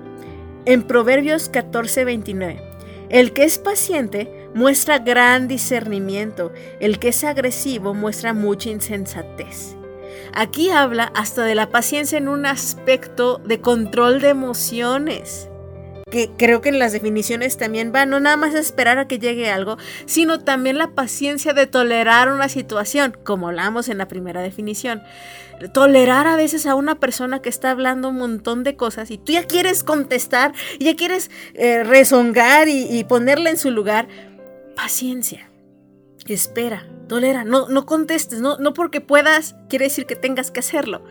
en 0.64 0.82
Proverbios 0.82 1.50
14:29. 1.50 2.62
El 3.10 3.32
que 3.32 3.44
es 3.44 3.58
paciente 3.58 4.48
muestra 4.54 4.98
gran 4.98 5.48
discernimiento, 5.48 6.52
el 6.80 6.98
que 6.98 7.08
es 7.08 7.24
agresivo 7.24 7.94
muestra 7.94 8.34
mucha 8.34 8.70
insensatez. 8.70 9.76
Aquí 10.34 10.70
habla 10.70 11.10
hasta 11.14 11.44
de 11.44 11.54
la 11.54 11.70
paciencia 11.70 12.18
en 12.18 12.28
un 12.28 12.44
aspecto 12.44 13.38
de 13.38 13.60
control 13.60 14.20
de 14.20 14.28
emociones 14.28 15.48
que 16.10 16.30
creo 16.36 16.60
que 16.60 16.68
en 16.70 16.78
las 16.78 16.92
definiciones 16.92 17.56
también 17.56 17.92
va, 17.94 18.06
no 18.06 18.20
nada 18.20 18.36
más 18.36 18.54
esperar 18.54 18.98
a 18.98 19.08
que 19.08 19.18
llegue 19.18 19.50
algo, 19.50 19.76
sino 20.06 20.40
también 20.40 20.78
la 20.78 20.90
paciencia 20.90 21.52
de 21.52 21.66
tolerar 21.66 22.30
una 22.30 22.48
situación, 22.48 23.16
como 23.24 23.48
hablamos 23.48 23.88
en 23.88 23.98
la 23.98 24.08
primera 24.08 24.40
definición. 24.42 25.02
Tolerar 25.72 26.26
a 26.26 26.36
veces 26.36 26.66
a 26.66 26.74
una 26.74 27.00
persona 27.00 27.42
que 27.42 27.48
está 27.48 27.70
hablando 27.70 28.10
un 28.10 28.16
montón 28.16 28.62
de 28.62 28.76
cosas 28.76 29.10
y 29.10 29.18
tú 29.18 29.32
ya 29.32 29.44
quieres 29.44 29.82
contestar, 29.82 30.52
y 30.78 30.84
ya 30.84 30.96
quieres 30.96 31.30
eh, 31.54 31.82
rezongar 31.84 32.68
y, 32.68 33.04
ponerla 33.04 33.50
en 33.50 33.58
su 33.58 33.70
lugar. 33.70 34.08
Paciencia. 34.76 35.50
Espera, 36.26 36.86
tolera, 37.08 37.42
no, 37.44 37.68
no 37.68 37.86
contestes, 37.86 38.40
no, 38.40 38.58
no 38.58 38.74
porque 38.74 39.00
puedas, 39.00 39.56
quiere 39.68 39.86
decir 39.86 40.06
que 40.06 40.14
tengas 40.14 40.50
que 40.50 40.60
hacerlo. 40.60 41.02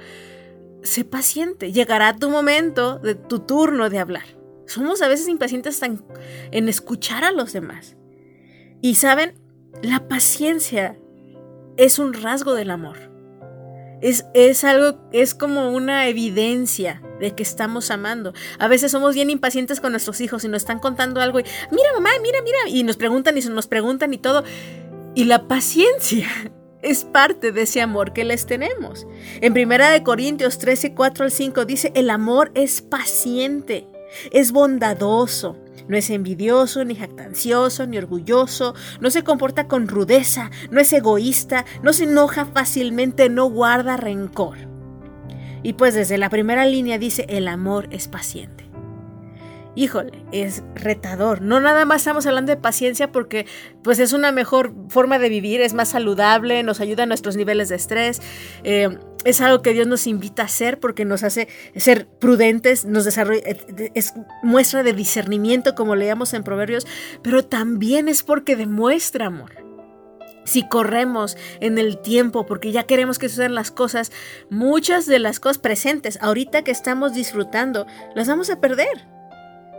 Sé 0.84 1.04
paciente, 1.04 1.74
llegará 1.74 2.16
tu 2.16 2.30
momento, 2.30 3.00
de 3.00 3.16
tu 3.16 3.40
turno 3.40 3.90
de 3.90 4.00
hablar. 4.00 4.37
Somos 4.68 5.02
a 5.02 5.08
veces 5.08 5.28
impacientes 5.30 5.82
en, 5.82 6.70
escuchar 6.70 7.24
a 7.24 7.32
los 7.32 7.54
demás. 7.54 7.96
Y 8.82 8.96
saben, 8.96 9.40
la 9.82 10.08
paciencia 10.08 11.00
es 11.78 12.00
un 12.00 12.14
rasgo 12.14 12.54
del 12.54 12.70
amor. 12.70 12.98
Es, 14.02 14.26
es, 14.34 14.64
algo, 14.64 15.00
es 15.12 15.34
como 15.34 15.72
una 15.72 16.08
evidencia 16.08 17.02
de 17.20 17.34
que 17.34 17.44
estamos 17.44 17.90
amando. 17.90 18.34
A 18.60 18.68
veces 18.68 18.92
somos 18.92 19.16
bien 19.16 19.30
impacientes 19.30 19.80
con 19.80 19.92
nuestros 19.92 20.22
hijos 20.22 20.44
y 20.44 20.50
nos 20.50 20.64
están 20.64 20.80
contando 20.80 21.22
algo 21.22 21.40
y, 21.40 21.44
mira 21.72 21.94
mamá, 21.96 22.10
mira, 22.22 22.40
mira, 22.44 22.58
y 22.68 22.84
nos 22.84 22.98
preguntan 22.98 23.38
y 23.38 23.42
nos 23.42 23.68
preguntan 23.68 24.14
y 24.14 24.18
todo. 24.18 24.44
Y 25.16 25.24
la 25.24 25.48
paciencia 25.48 26.28
es 26.82 27.06
parte 27.06 27.54
de 27.54 27.62
ese 27.64 27.82
amor 27.82 28.12
que 28.12 28.26
les 28.26 28.46
tenemos. 28.46 29.08
En 29.42 29.54
Primera 29.54 29.90
de 29.90 30.04
Corintios 30.04 30.60
13, 30.60 30.94
4 30.94 31.24
al 31.24 31.32
5 31.32 31.66
dice, 31.66 31.92
el 31.96 32.10
amor 32.10 32.52
es 32.54 32.82
paciente 32.82 33.88
es 34.32 34.52
bondadoso, 34.52 35.58
no 35.88 35.98
es 35.98 36.10
envidioso, 36.10 36.84
ni 36.84 36.96
jactancioso, 36.96 37.88
ni 37.88 37.98
orgulloso, 37.98 38.76
no 39.00 39.10
se 39.10 39.24
comporta 39.24 39.68
con 39.68 39.88
rudeza, 39.88 40.52
no 40.70 40.80
es 40.80 40.92
egoísta, 40.94 41.66
no 41.82 41.94
se 41.94 42.04
enoja 42.04 42.46
fácilmente, 42.46 43.30
no 43.30 43.50
guarda 43.50 43.98
rencor. 43.98 44.58
Y 45.64 45.74
pues 45.74 45.94
desde 45.96 46.18
la 46.18 46.30
primera 46.30 46.66
línea 46.66 46.98
dice, 46.98 47.26
el 47.30 47.48
amor 47.48 47.88
es 47.92 48.08
paciente 48.08 48.67
híjole, 49.78 50.26
es 50.32 50.64
retador. 50.74 51.42
No 51.42 51.60
nada 51.60 51.86
más 51.86 52.02
estamos 52.02 52.26
hablando 52.26 52.52
de 52.52 52.58
paciencia 52.58 53.12
porque 53.12 53.46
pues 53.84 54.00
es 54.00 54.12
una 54.12 54.32
mejor 54.32 54.74
forma 54.90 55.20
de 55.20 55.30
vivir, 55.30 55.62
es 55.62 55.76
más 55.76 55.90
saludable, 55.90 56.64
nos 56.64 56.82
ayuda 56.82 57.04
a 57.04 57.06
nuestros 57.06 57.38
niveles 57.38 57.70
de 57.70 57.76
estrés. 57.76 58.20
Eh, 58.64 58.98
es 59.24 59.40
algo 59.40 59.62
que 59.62 59.74
Dios 59.74 59.86
nos 59.86 60.08
invita 60.08 60.42
a 60.42 60.46
hacer 60.46 60.80
porque 60.80 61.06
nos 61.06 61.24
hace 61.24 61.48
ser 61.76 62.08
prudentes, 62.08 62.86
nos 62.86 63.06
desarrolla, 63.06 63.42
eh, 63.46 63.92
es 63.94 64.16
muestra 64.42 64.82
de 64.82 64.94
discernimiento 64.94 65.76
como 65.76 65.96
leíamos 65.96 66.34
en 66.34 66.44
Proverbios, 66.44 66.88
pero 67.22 67.46
también 67.46 68.10
es 68.10 68.24
porque 68.24 68.56
demuestra 68.56 69.28
amor. 69.28 69.52
Si 70.44 70.68
corremos 70.68 71.38
en 71.60 71.78
el 71.78 72.00
tiempo 72.00 72.48
porque 72.48 72.72
ya 72.72 72.84
queremos 72.84 73.20
que 73.20 73.30
sucedan 73.30 73.54
las 73.54 73.70
cosas, 73.70 74.12
muchas 74.50 75.06
de 75.06 75.20
las 75.20 75.40
cosas 75.40 75.60
presentes, 75.60 76.18
ahorita 76.22 76.64
que 76.64 76.72
estamos 76.72 77.14
disfrutando, 77.14 77.86
las 78.16 78.28
vamos 78.28 78.50
a 78.50 78.60
perder 78.60 79.17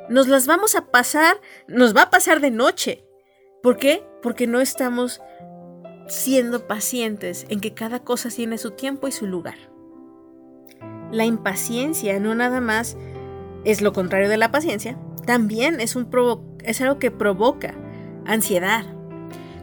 nos 0.09 0.29
las 0.29 0.47
vamos 0.47 0.75
a 0.75 0.87
pasar, 0.87 1.41
nos 1.67 1.95
va 1.97 2.03
a 2.03 2.11
pasar 2.11 2.41
de 2.41 2.51
noche. 2.51 3.05
¿Por 3.63 3.77
qué? 3.77 4.07
Porque 4.23 4.47
no 4.47 4.61
estamos 4.61 5.21
siendo 6.09 6.67
pacientes 6.67 7.47
en 7.49 7.61
que 7.61 7.75
cada 7.75 8.01
cosa 8.01 8.31
tiene 8.31 8.59
su 8.59 8.71
tiempo 8.73 9.09
y 9.09 9.13
su 9.13 9.27
lugar. 9.27 9.57
La 11.11 11.25
impaciencia 11.25 12.19
no 12.21 12.35
nada 12.35 12.61
más 12.61 12.97
es 13.65 13.83
lo 13.83 13.93
contrario 13.93 14.29
de 14.29 14.37
la 14.37 14.51
paciencia, 14.51 14.99
también 15.27 15.81
es, 15.81 15.97
un 15.97 16.09
es 16.65 16.81
algo 16.81 16.99
que 16.99 17.11
provoca 17.11 17.75
ansiedad. 18.25 18.85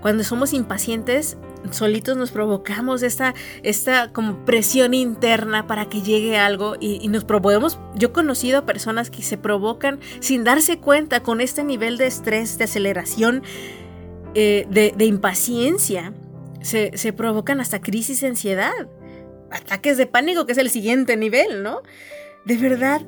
Cuando 0.02 0.24
somos 0.24 0.54
impacientes, 0.54 1.38
solitos 1.72 2.18
nos 2.18 2.32
provocamos 2.32 3.04
esta, 3.04 3.34
esta 3.64 4.12
como 4.12 4.46
presión 4.46 4.94
interna 4.94 5.68
para 5.68 5.90
que 5.90 6.02
llegue 6.02 6.38
algo 6.38 6.76
y, 6.80 7.08
nos 7.08 7.24
provocamos. 7.24 7.80
Yo 7.96 8.10
he 8.10 8.12
conocido 8.12 8.60
a 8.60 8.66
personas 8.66 9.10
que 9.10 9.22
se 9.22 9.38
provocan 9.38 10.00
sin 10.20 10.44
darse 10.44 10.80
cuenta 10.80 11.22
con 11.22 11.42
este 11.42 11.64
nivel 11.64 11.98
de 11.98 12.08
estrés, 12.08 12.58
de 12.58 12.66
aceleración, 12.66 13.44
eh, 14.34 14.66
de, 14.70 15.06
impaciencia, 15.06 16.14
se, 16.62 16.98
se 16.98 17.14
provocan 17.14 17.62
hasta 17.62 17.82
crisis 17.82 18.22
de 18.22 18.28
ansiedad, 18.28 18.74
ataques 19.52 19.98
de 19.98 20.08
pánico, 20.08 20.46
que 20.46 20.52
es 20.52 20.58
el 20.58 20.70
siguiente 20.70 21.16
nivel, 21.16 21.64
¿no? 21.64 21.82
De 22.46 22.58
verdad, 22.58 23.02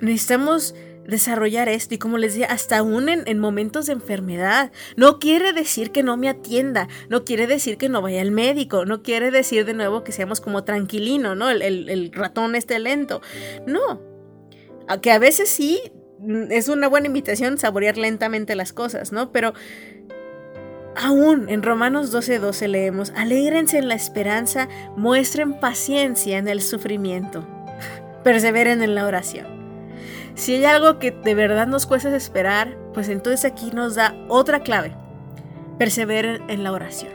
necesitamos 0.00 0.74
desarrollar 1.08 1.68
esto 1.68 1.94
y 1.94 1.98
como 1.98 2.18
les 2.18 2.34
decía, 2.34 2.46
hasta 2.52 2.78
aún 2.78 3.08
en, 3.08 3.38
momentos 3.38 3.86
de 3.86 3.94
enfermedad. 3.94 4.70
No 4.96 5.18
quiere 5.18 5.52
decir 5.52 5.90
que 5.90 6.02
no 6.02 6.16
me 6.16 6.28
atienda, 6.28 6.86
no 7.08 7.24
quiere 7.24 7.46
decir 7.46 7.78
que 7.78 7.88
no 7.88 8.02
vaya 8.02 8.20
al 8.20 8.30
médico, 8.30 8.84
no 8.84 9.02
quiere 9.02 9.30
decir 9.30 9.64
de 9.64 9.74
nuevo 9.74 10.04
que 10.04 10.12
seamos 10.12 10.40
como 10.40 10.64
tranquilino, 10.64 11.34
¿no? 11.34 11.50
El, 11.50 11.62
el 11.62 12.12
ratón 12.12 12.54
esté 12.54 12.78
lento. 12.78 13.22
No. 13.66 14.00
Que 15.02 15.10
a 15.10 15.18
veces 15.18 15.48
sí 15.48 15.80
mm, 16.20 16.52
es 16.52 16.68
una 16.68 16.88
buena 16.88 17.06
invitación 17.06 17.58
saborear 17.58 17.96
lentamente 17.96 18.54
las 18.54 18.72
cosas, 18.74 19.10
¿no? 19.10 19.32
Pero 19.32 19.54
aún 20.94 21.48
en 21.48 21.62
Romanos 21.62 22.12
12:12 22.12 22.38
12 22.38 22.68
leemos, 22.68 23.12
alégrense 23.16 23.78
en 23.78 23.88
la 23.88 23.94
esperanza, 23.94 24.68
muestren 24.96 25.58
paciencia 25.58 26.36
en 26.36 26.48
el 26.48 26.60
sufrimiento, 26.60 27.46
perseveren 28.24 28.82
en 28.82 28.94
la 28.94 29.06
oración. 29.06 29.57
Si 30.38 30.54
hay 30.54 30.64
algo 30.66 31.00
que 31.00 31.10
de 31.10 31.34
verdad 31.34 31.66
nos 31.66 31.84
cuesta 31.84 32.14
esperar, 32.14 32.78
pues 32.94 33.08
entonces 33.08 33.44
aquí 33.44 33.72
nos 33.74 33.96
da 33.96 34.14
otra 34.28 34.60
clave. 34.60 34.94
Perseveren 35.80 36.48
en 36.48 36.62
la 36.62 36.70
oración. 36.70 37.10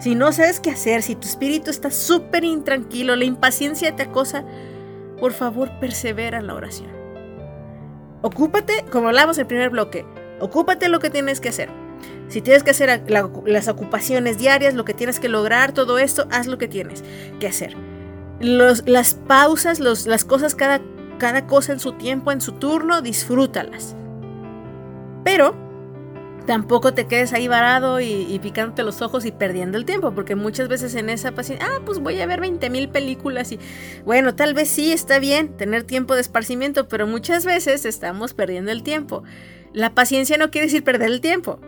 Si 0.00 0.14
no 0.14 0.30
sabes 0.30 0.60
qué 0.60 0.70
hacer, 0.70 1.02
si 1.02 1.16
tu 1.16 1.26
espíritu 1.26 1.72
está 1.72 1.90
súper 1.90 2.44
intranquilo, 2.44 3.16
la 3.16 3.24
impaciencia 3.24 3.96
te 3.96 4.04
acosa, 4.04 4.44
por 5.18 5.32
favor 5.32 5.80
persevera 5.80 6.38
en 6.38 6.46
la 6.46 6.54
oración. 6.54 6.90
Ocúpate, 8.22 8.84
como 8.92 9.08
hablamos 9.08 9.38
en 9.38 9.42
el 9.42 9.46
primer 9.48 9.70
bloque, 9.70 10.06
ocúpate 10.38 10.88
lo 10.88 11.00
que 11.00 11.10
tienes 11.10 11.40
que 11.40 11.48
hacer. 11.48 11.70
Si 12.28 12.40
tienes 12.40 12.62
que 12.62 12.70
hacer 12.70 13.02
las 13.46 13.66
ocupaciones 13.66 14.38
diarias, 14.38 14.74
lo 14.74 14.84
que 14.84 14.94
tienes 14.94 15.18
que 15.18 15.28
lograr, 15.28 15.72
todo 15.72 15.98
esto, 15.98 16.28
haz 16.30 16.46
lo 16.46 16.56
que 16.56 16.68
tienes 16.68 17.02
que 17.40 17.48
hacer. 17.48 17.76
las 18.38 19.14
pausas, 19.14 19.80
las 19.80 20.24
cosas 20.24 20.54
cada 20.54 20.80
cada 21.20 21.46
cosa 21.46 21.72
en 21.72 21.78
su 21.78 21.92
tiempo, 21.92 22.32
en 22.32 22.40
su 22.40 22.52
turno, 22.52 23.02
disfrútalas. 23.02 23.94
Pero 25.22 25.54
tampoco 26.46 26.94
te 26.94 27.06
quedes 27.06 27.32
ahí 27.32 27.46
varado 27.46 28.00
y, 28.00 28.36
picándote 28.42 28.82
los 28.82 29.02
ojos 29.02 29.24
y 29.24 29.30
perdiendo 29.30 29.78
el 29.78 29.84
tiempo, 29.84 30.12
porque 30.12 30.34
muchas 30.34 30.66
veces 30.66 30.96
en 30.96 31.08
esa 31.08 31.30
paciencia, 31.32 31.68
ah, 31.70 31.80
pues 31.86 32.00
voy 32.00 32.20
a 32.20 32.26
ver 32.26 32.40
20 32.40 32.68
mil 32.70 32.88
películas 32.88 33.52
y 33.52 33.60
bueno, 34.04 34.34
tal 34.34 34.54
vez 34.54 34.68
sí 34.68 34.90
está 34.90 35.20
bien 35.20 35.56
tener 35.56 35.84
tiempo 35.84 36.16
de 36.16 36.22
esparcimiento, 36.22 36.88
pero 36.88 37.06
muchas 37.06 37.44
veces 37.44 37.84
estamos 37.84 38.34
perdiendo 38.34 38.72
el 38.72 38.82
tiempo. 38.82 39.22
La 39.72 39.94
paciencia 39.94 40.38
no 40.38 40.50
quiere 40.50 40.66
decir 40.66 40.82
perder 40.82 41.10
el 41.10 41.20
tiempo. 41.20 41.60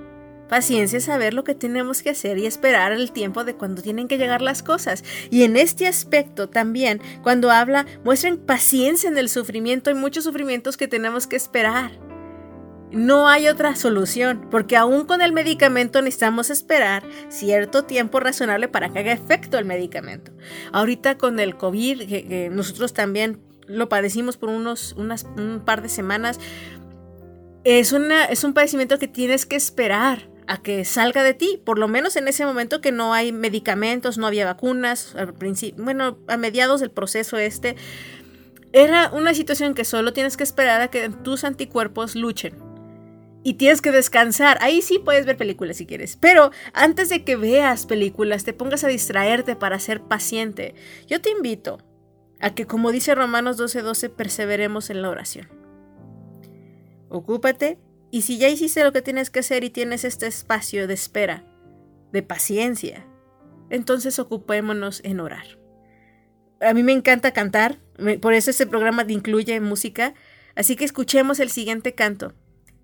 Paciencia 0.53 0.99
es 0.99 1.05
saber 1.05 1.33
lo 1.33 1.45
que 1.45 1.55
tenemos 1.55 2.03
que 2.03 2.11
hacer 2.11 2.37
y 2.37 2.45
esperar 2.45 2.93
el 2.93 3.11
tiempo 3.11 3.43
de 3.43 3.55
cuando 3.55 3.81
tienen 3.81 4.07
que 4.07 4.19
llegar 4.19 4.43
las 4.43 4.63
cosas. 4.63 5.03
Y 5.31 5.45
en 5.45 5.57
este 5.57 5.87
aspecto 5.87 6.51
también, 6.51 7.01
cuando 7.23 7.51
habla, 7.51 7.87
muestren 8.05 8.37
paciencia 8.37 9.09
en 9.09 9.17
el 9.17 9.31
sufrimiento. 9.31 9.89
Hay 9.89 9.97
muchos 9.97 10.25
sufrimientos 10.25 10.77
que 10.77 10.89
tenemos 10.89 11.27
que 11.27 11.37
esperar. 11.37 11.93
No 12.91 13.29
hay 13.29 13.49
otra 13.49 13.77
solución, 13.77 14.47
porque 14.51 14.77
aún 14.77 15.07
con 15.07 15.23
el 15.23 15.33
medicamento 15.33 16.03
necesitamos 16.03 16.51
esperar 16.51 17.03
cierto 17.31 17.85
tiempo 17.85 18.21
razonable 18.21 18.69
para 18.69 18.91
que 18.91 18.99
haga 18.99 19.13
efecto 19.13 19.57
el 19.57 19.65
medicamento. 19.65 20.33
Ahorita 20.71 21.17
con 21.17 21.41
el 21.41 21.57
COVID, 21.57 22.07
que, 22.07 22.51
nosotros 22.53 22.93
también 22.93 23.41
lo 23.67 23.89
padecimos 23.89 24.37
por 24.37 24.51
unos, 24.51 24.93
unas, 24.99 25.25
un 25.39 25.63
par 25.65 25.81
de 25.81 25.89
semanas, 25.89 26.39
es, 27.65 27.93
una, 27.93 28.27
es 28.27 28.45
un 28.45 28.53
padecimiento 28.53 28.99
que 28.99 29.09
tienes 29.09 29.47
que 29.47 29.57
esperar 29.57 30.31
a 30.47 30.63
que 30.63 30.85
salga 30.85 31.23
de 31.23 31.35
ti, 31.35 31.61
por 31.65 31.79
lo 31.79 31.89
menos 31.89 32.17
en 32.17 32.29
ese 32.29 32.45
momento 32.45 32.81
que 32.81 32.93
no 32.93 33.15
hay 33.15 33.33
medicamentos, 33.33 34.19
no 34.19 34.27
había 34.27 34.45
vacunas, 34.45 35.15
al 35.15 35.35
bueno, 35.77 36.19
a 36.29 36.37
mediados 36.37 36.81
del 36.81 36.91
proceso 36.91 37.39
este, 37.39 37.77
era 38.73 39.11
una 39.11 39.35
situación 39.35 39.75
que 39.75 39.85
solo 39.85 40.13
tienes 40.13 40.37
que 40.37 40.45
esperar 40.45 40.81
a 40.81 40.89
que 40.89 41.09
tus 41.11 41.45
anticuerpos 41.45 42.15
luchen. 42.17 42.55
Y 43.45 43.55
tienes 43.55 43.83
que 43.83 43.91
descansar. 43.91 44.57
Ahí 44.61 44.83
sí 44.83 45.01
puedes 45.01 45.27
ver 45.27 45.37
películas 45.37 45.77
si 45.77 45.85
quieres. 45.85 46.17
Pero 46.17 46.53
antes 46.75 47.09
de 47.09 47.25
que 47.25 47.35
veas 47.35 47.87
películas, 47.87 48.45
te 48.45 48.53
pongas 48.53 48.85
a 48.85 48.89
distraerte 48.89 49.57
para 49.57 49.81
ser 49.81 50.01
paciente. 50.01 50.77
Yo 51.09 51.21
te 51.21 51.31
invito 51.31 51.79
a 52.41 52.55
que, 52.55 52.67
como 52.67 52.93
dice 52.93 53.17
Romanos 53.17 53.57
12:12, 53.59 54.11
perseveremos 54.11 54.91
en 54.91 55.03
la 55.03 55.11
oración. 55.11 55.49
ocúpate 57.09 57.79
y 58.13 58.23
si 58.23 58.37
ya 58.37 58.51
hiciste 58.51 58.85
lo 58.85 58.93
que 58.93 59.01
tienes 59.01 59.31
que 59.31 59.41
hacer 59.41 59.65
y 59.65 59.71
tienes 59.71 60.05
este 60.05 60.27
espacio 60.27 60.87
de 60.87 60.93
espera, 60.93 61.47
de 62.13 62.23
paciencia, 62.23 63.07
entonces 63.71 64.19
ocupémonos 64.19 65.01
en 65.03 65.19
orar. 65.19 65.59
A 66.61 66.75
mí 66.75 66.83
me 66.83 66.93
encanta 66.93 67.33
cantar, 67.33 67.81
por 68.21 68.35
eso 68.35 68.51
este 68.51 68.67
programa 68.67 69.07
incluye 69.09 69.59
música, 69.61 70.13
así 70.55 70.77
que 70.77 70.85
escuchemos 70.85 71.41
el 71.41 71.49
siguiente 71.49 71.95
canto 71.95 72.35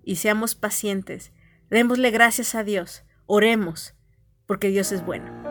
y 0.03 0.15
seamos 0.15 0.55
pacientes. 0.55 1.31
Démosle 1.69 2.09
gracias 2.09 2.55
a 2.55 2.63
Dios, 2.63 3.03
oremos, 3.27 3.93
porque 4.47 4.69
Dios 4.69 4.91
es 4.91 5.05
bueno. 5.05 5.48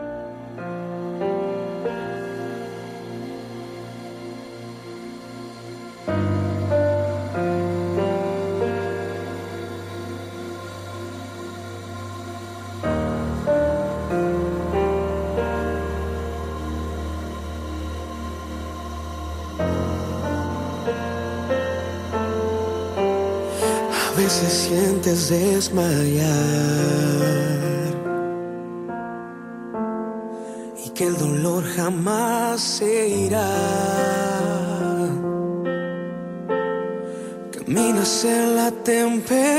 Se 24.39 24.49
sientes 24.49 25.29
desmayar 25.29 26.23
y 30.85 30.89
que 30.91 31.07
el 31.07 31.17
dolor 31.17 31.65
jamás 31.75 32.61
se 32.61 33.09
irá. 33.25 33.51
Caminas 37.51 38.23
en 38.23 38.55
la 38.55 38.71
tempestad 38.71 39.58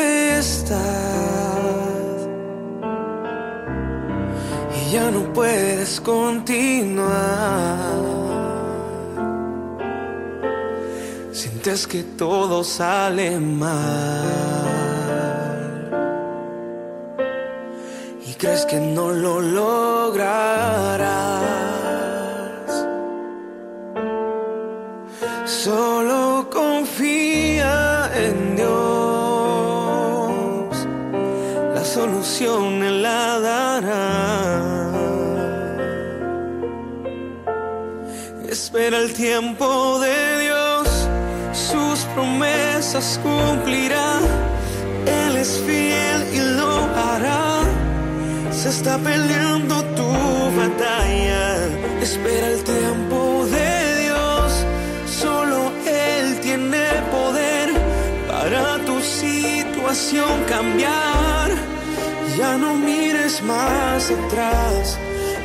Sientes 11.32 11.86
que 11.86 12.02
todo 12.02 12.64
sale 12.64 13.38
mal 13.38 14.70
y 18.26 18.34
crees 18.34 18.66
que 18.66 18.80
no 18.80 19.10
lo 19.10 19.40
lograrás. 19.40 20.60
Cumplirá. 43.22 44.18
Él 45.06 45.36
es 45.36 45.62
fiel 45.64 46.20
y 46.34 46.40
lo 46.58 46.72
hará. 46.96 47.60
Se 48.50 48.68
está 48.70 48.98
peleando 48.98 49.76
tu 49.98 50.10
batalla. 50.58 51.56
Espera 52.02 52.48
el 52.48 52.64
tiempo 52.64 53.46
de 53.46 54.02
Dios. 54.02 54.66
Solo 55.06 55.70
Él 55.86 56.40
tiene 56.40 56.84
poder 57.12 57.70
para 58.28 58.78
tu 58.84 59.00
situación 59.00 60.32
cambiar. 60.48 61.48
Ya 62.36 62.56
no 62.56 62.74
mires 62.74 63.40
más 63.42 64.10
atrás 64.10 64.98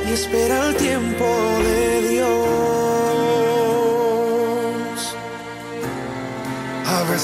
y 0.07 0.13
espera 0.13 0.67
el 0.67 0.75
tiempo 0.75 1.27
de 1.63 2.09
Dios. 2.09 2.34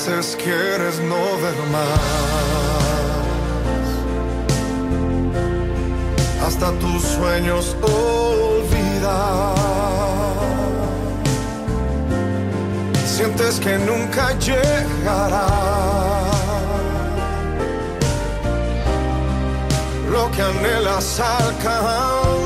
Veces 0.05 0.35
quieres 0.41 0.99
no 1.01 1.37
ver 1.41 1.55
más. 1.71 1.99
Hasta 6.43 6.71
tus 6.79 7.03
sueños 7.03 7.75
olvidar. 7.81 9.55
Sientes 13.05 13.59
que 13.59 13.77
nunca 13.77 14.33
llegará. 14.39 15.47
Lo 20.11 20.31
que 20.31 20.41
anhelas 20.41 21.19
alcanzar. 21.19 22.41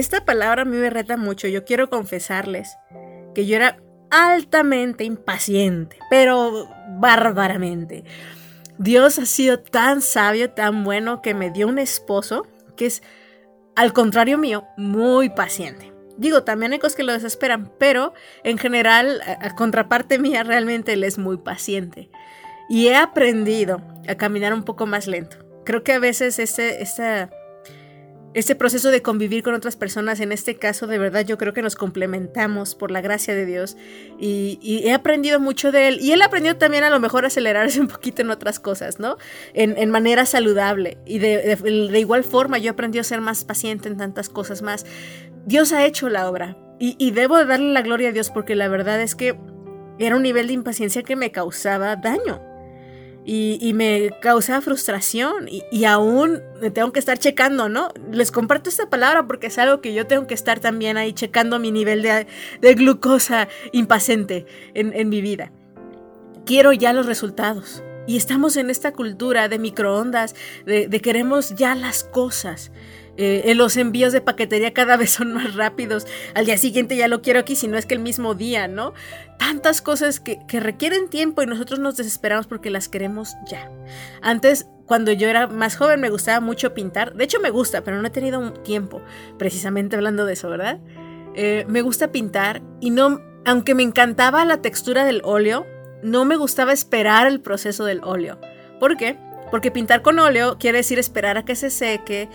Esta 0.00 0.24
palabra 0.24 0.62
a 0.62 0.64
mí 0.64 0.76
me 0.76 0.90
reta 0.90 1.16
mucho. 1.16 1.46
Yo 1.48 1.64
quiero 1.64 1.88
confesarles 1.90 2.76
que 3.34 3.46
yo 3.46 3.56
era 3.56 3.80
altamente 4.10 5.04
impaciente, 5.04 5.96
pero 6.10 6.68
bárbaramente. 6.98 8.04
Dios 8.78 9.18
ha 9.18 9.26
sido 9.26 9.60
tan 9.60 10.00
sabio, 10.00 10.50
tan 10.50 10.84
bueno, 10.84 11.22
que 11.22 11.34
me 11.34 11.50
dio 11.50 11.68
un 11.68 11.78
esposo 11.78 12.46
que 12.76 12.86
es, 12.86 13.02
al 13.76 13.92
contrario 13.92 14.38
mío, 14.38 14.66
muy 14.76 15.30
paciente. 15.30 15.92
Digo, 16.16 16.44
también 16.44 16.72
hay 16.72 16.78
cosas 16.78 16.96
que 16.96 17.02
lo 17.02 17.12
desesperan, 17.12 17.72
pero 17.78 18.12
en 18.42 18.58
general, 18.58 19.22
a, 19.26 19.54
contraparte 19.54 20.18
mía, 20.18 20.42
realmente 20.42 20.94
él 20.94 21.04
es 21.04 21.18
muy 21.18 21.38
paciente. 21.38 22.10
Y 22.68 22.88
he 22.88 22.96
aprendido 22.96 23.82
a 24.08 24.14
caminar 24.16 24.52
un 24.54 24.64
poco 24.64 24.86
más 24.86 25.06
lento. 25.06 25.38
Creo 25.64 25.82
que 25.82 25.92
a 25.92 25.98
veces 25.98 26.38
este, 26.38 26.82
esta 26.82 27.30
este 28.32 28.54
proceso 28.54 28.90
de 28.90 29.02
convivir 29.02 29.42
con 29.42 29.54
otras 29.54 29.74
personas, 29.74 30.20
en 30.20 30.30
este 30.30 30.54
caso, 30.54 30.86
de 30.86 30.98
verdad, 30.98 31.24
yo 31.26 31.36
creo 31.36 31.52
que 31.52 31.62
nos 31.62 31.74
complementamos 31.74 32.76
por 32.76 32.92
la 32.92 33.00
gracia 33.00 33.34
de 33.34 33.44
Dios 33.44 33.76
y, 34.20 34.82
he 34.84 34.92
aprendido 34.92 35.40
mucho 35.40 35.72
de 35.72 35.88
él. 35.88 35.98
Y 36.00 36.12
él 36.12 36.22
aprendió 36.22 36.56
también 36.56 36.84
a 36.84 36.90
lo 36.90 37.00
mejor 37.00 37.24
a 37.24 37.26
acelerarse 37.26 37.80
un 37.80 37.88
poquito 37.88 38.22
en 38.22 38.30
otras 38.30 38.60
cosas, 38.60 39.00
¿no? 39.00 39.16
En, 39.52 39.90
manera 39.90 40.26
saludable. 40.26 40.98
Y 41.06 41.18
de, 41.18 41.98
igual 41.98 42.22
forma, 42.22 42.58
yo 42.58 42.70
aprendí 42.70 42.98
a 43.00 43.04
ser 43.04 43.20
más 43.20 43.44
paciente 43.44 43.88
en 43.88 43.96
tantas 43.96 44.28
cosas 44.28 44.62
más. 44.62 44.86
Dios 45.46 45.72
ha 45.72 45.84
hecho 45.84 46.08
la 46.08 46.28
obra 46.28 46.56
y, 46.78 46.94
y 46.98 47.10
debo 47.10 47.44
darle 47.44 47.72
la 47.72 47.82
gloria 47.82 48.10
a 48.10 48.12
Dios 48.12 48.30
porque 48.30 48.54
la 48.54 48.68
verdad 48.68 49.00
es 49.00 49.16
que 49.16 49.36
era 49.98 50.16
un 50.16 50.22
nivel 50.22 50.46
de 50.46 50.52
impaciencia 50.52 51.02
que 51.02 51.16
me 51.16 51.32
causaba 51.32 51.96
daño 51.96 52.49
y, 53.24 53.72
me 53.74 54.10
causa 54.20 54.60
frustración 54.60 55.46
y, 55.48 55.84
aún 55.84 56.40
me 56.60 56.70
tengo 56.70 56.92
que 56.92 56.98
estar 56.98 57.18
checando, 57.18 57.68
¿no? 57.68 57.88
Les 58.10 58.32
comparto 58.32 58.70
esta 58.70 58.88
palabra 58.88 59.26
porque 59.26 59.48
es 59.48 59.58
algo 59.58 59.80
que 59.80 59.92
yo 59.94 60.06
tengo 60.06 60.26
que 60.26 60.34
estar 60.34 60.60
también 60.60 60.96
ahí 60.96 61.12
checando 61.12 61.58
mi 61.58 61.70
nivel 61.70 62.02
de, 62.02 62.74
glucosa 62.74 63.48
impaciente 63.72 64.46
en, 64.74 65.08
mi 65.08 65.20
vida. 65.20 65.52
Quiero 66.46 66.72
ya 66.72 66.92
los 66.92 67.06
resultados. 67.06 67.82
Y 68.06 68.16
estamos 68.16 68.56
en 68.56 68.70
esta 68.70 68.92
cultura 68.92 69.48
de 69.48 69.58
microondas, 69.58 70.34
de, 70.64 70.88
de 70.88 71.00
queremos 71.00 71.54
ya 71.54 71.74
las 71.74 72.02
cosas. 72.02 72.72
Eh, 73.16 73.52
los 73.54 73.76
envíos 73.76 74.12
de 74.12 74.20
paquetería 74.20 74.72
cada 74.72 74.96
vez 74.96 75.10
son 75.10 75.32
más 75.32 75.54
rápidos. 75.54 76.06
Al 76.34 76.46
día 76.46 76.56
siguiente 76.56 76.96
ya 76.96 77.08
lo 77.08 77.22
quiero 77.22 77.40
aquí, 77.40 77.56
si 77.56 77.68
no 77.68 77.76
es 77.76 77.86
que 77.86 77.94
el 77.94 78.00
mismo 78.00 78.34
día, 78.34 78.68
¿no? 78.68 78.94
Tantas 79.38 79.82
cosas 79.82 80.20
que, 80.20 80.40
requieren 80.60 81.08
tiempo 81.08 81.42
y 81.42 81.46
nosotros 81.46 81.78
nos 81.78 81.96
desesperamos 81.96 82.46
porque 82.46 82.70
las 82.70 82.88
queremos 82.88 83.34
ya. 83.46 83.70
Antes 84.22 84.66
cuando 84.86 85.12
yo 85.12 85.28
era 85.28 85.46
más 85.46 85.76
joven 85.76 86.00
me 86.00 86.10
gustaba 86.10 86.40
mucho 86.40 86.74
pintar. 86.74 87.14
De 87.14 87.24
hecho 87.24 87.40
me 87.40 87.50
gusta, 87.50 87.82
pero 87.82 88.00
no 88.00 88.06
he 88.06 88.10
tenido 88.10 88.40
un 88.40 88.62
tiempo 88.62 89.02
precisamente 89.38 89.96
hablando 89.96 90.24
de 90.26 90.32
eso, 90.32 90.50
¿verdad? 90.50 90.80
Eh, 91.34 91.64
me 91.68 91.82
gusta 91.82 92.10
pintar 92.10 92.60
y 92.80 92.90
no, 92.90 93.20
aunque 93.44 93.74
me 93.74 93.82
encantaba 93.82 94.44
la 94.44 94.62
textura 94.62 95.04
del 95.04 95.22
óleo, 95.24 95.66
no 96.02 96.24
me 96.24 96.36
gustaba 96.36 96.72
esperar 96.72 97.26
el 97.26 97.40
proceso 97.40 97.84
del 97.84 98.00
óleo. 98.02 98.40
¿Por 98.78 98.96
qué? 98.96 99.16
Porque 99.50 99.70
pintar 99.70 100.02
con 100.02 100.18
óleo 100.18 100.58
quiere 100.58 100.78
decir 100.78 100.98
esperar 100.98 101.36
a 101.36 101.44
que 101.44 101.54
se 101.54 101.70
seque, 101.70 102.28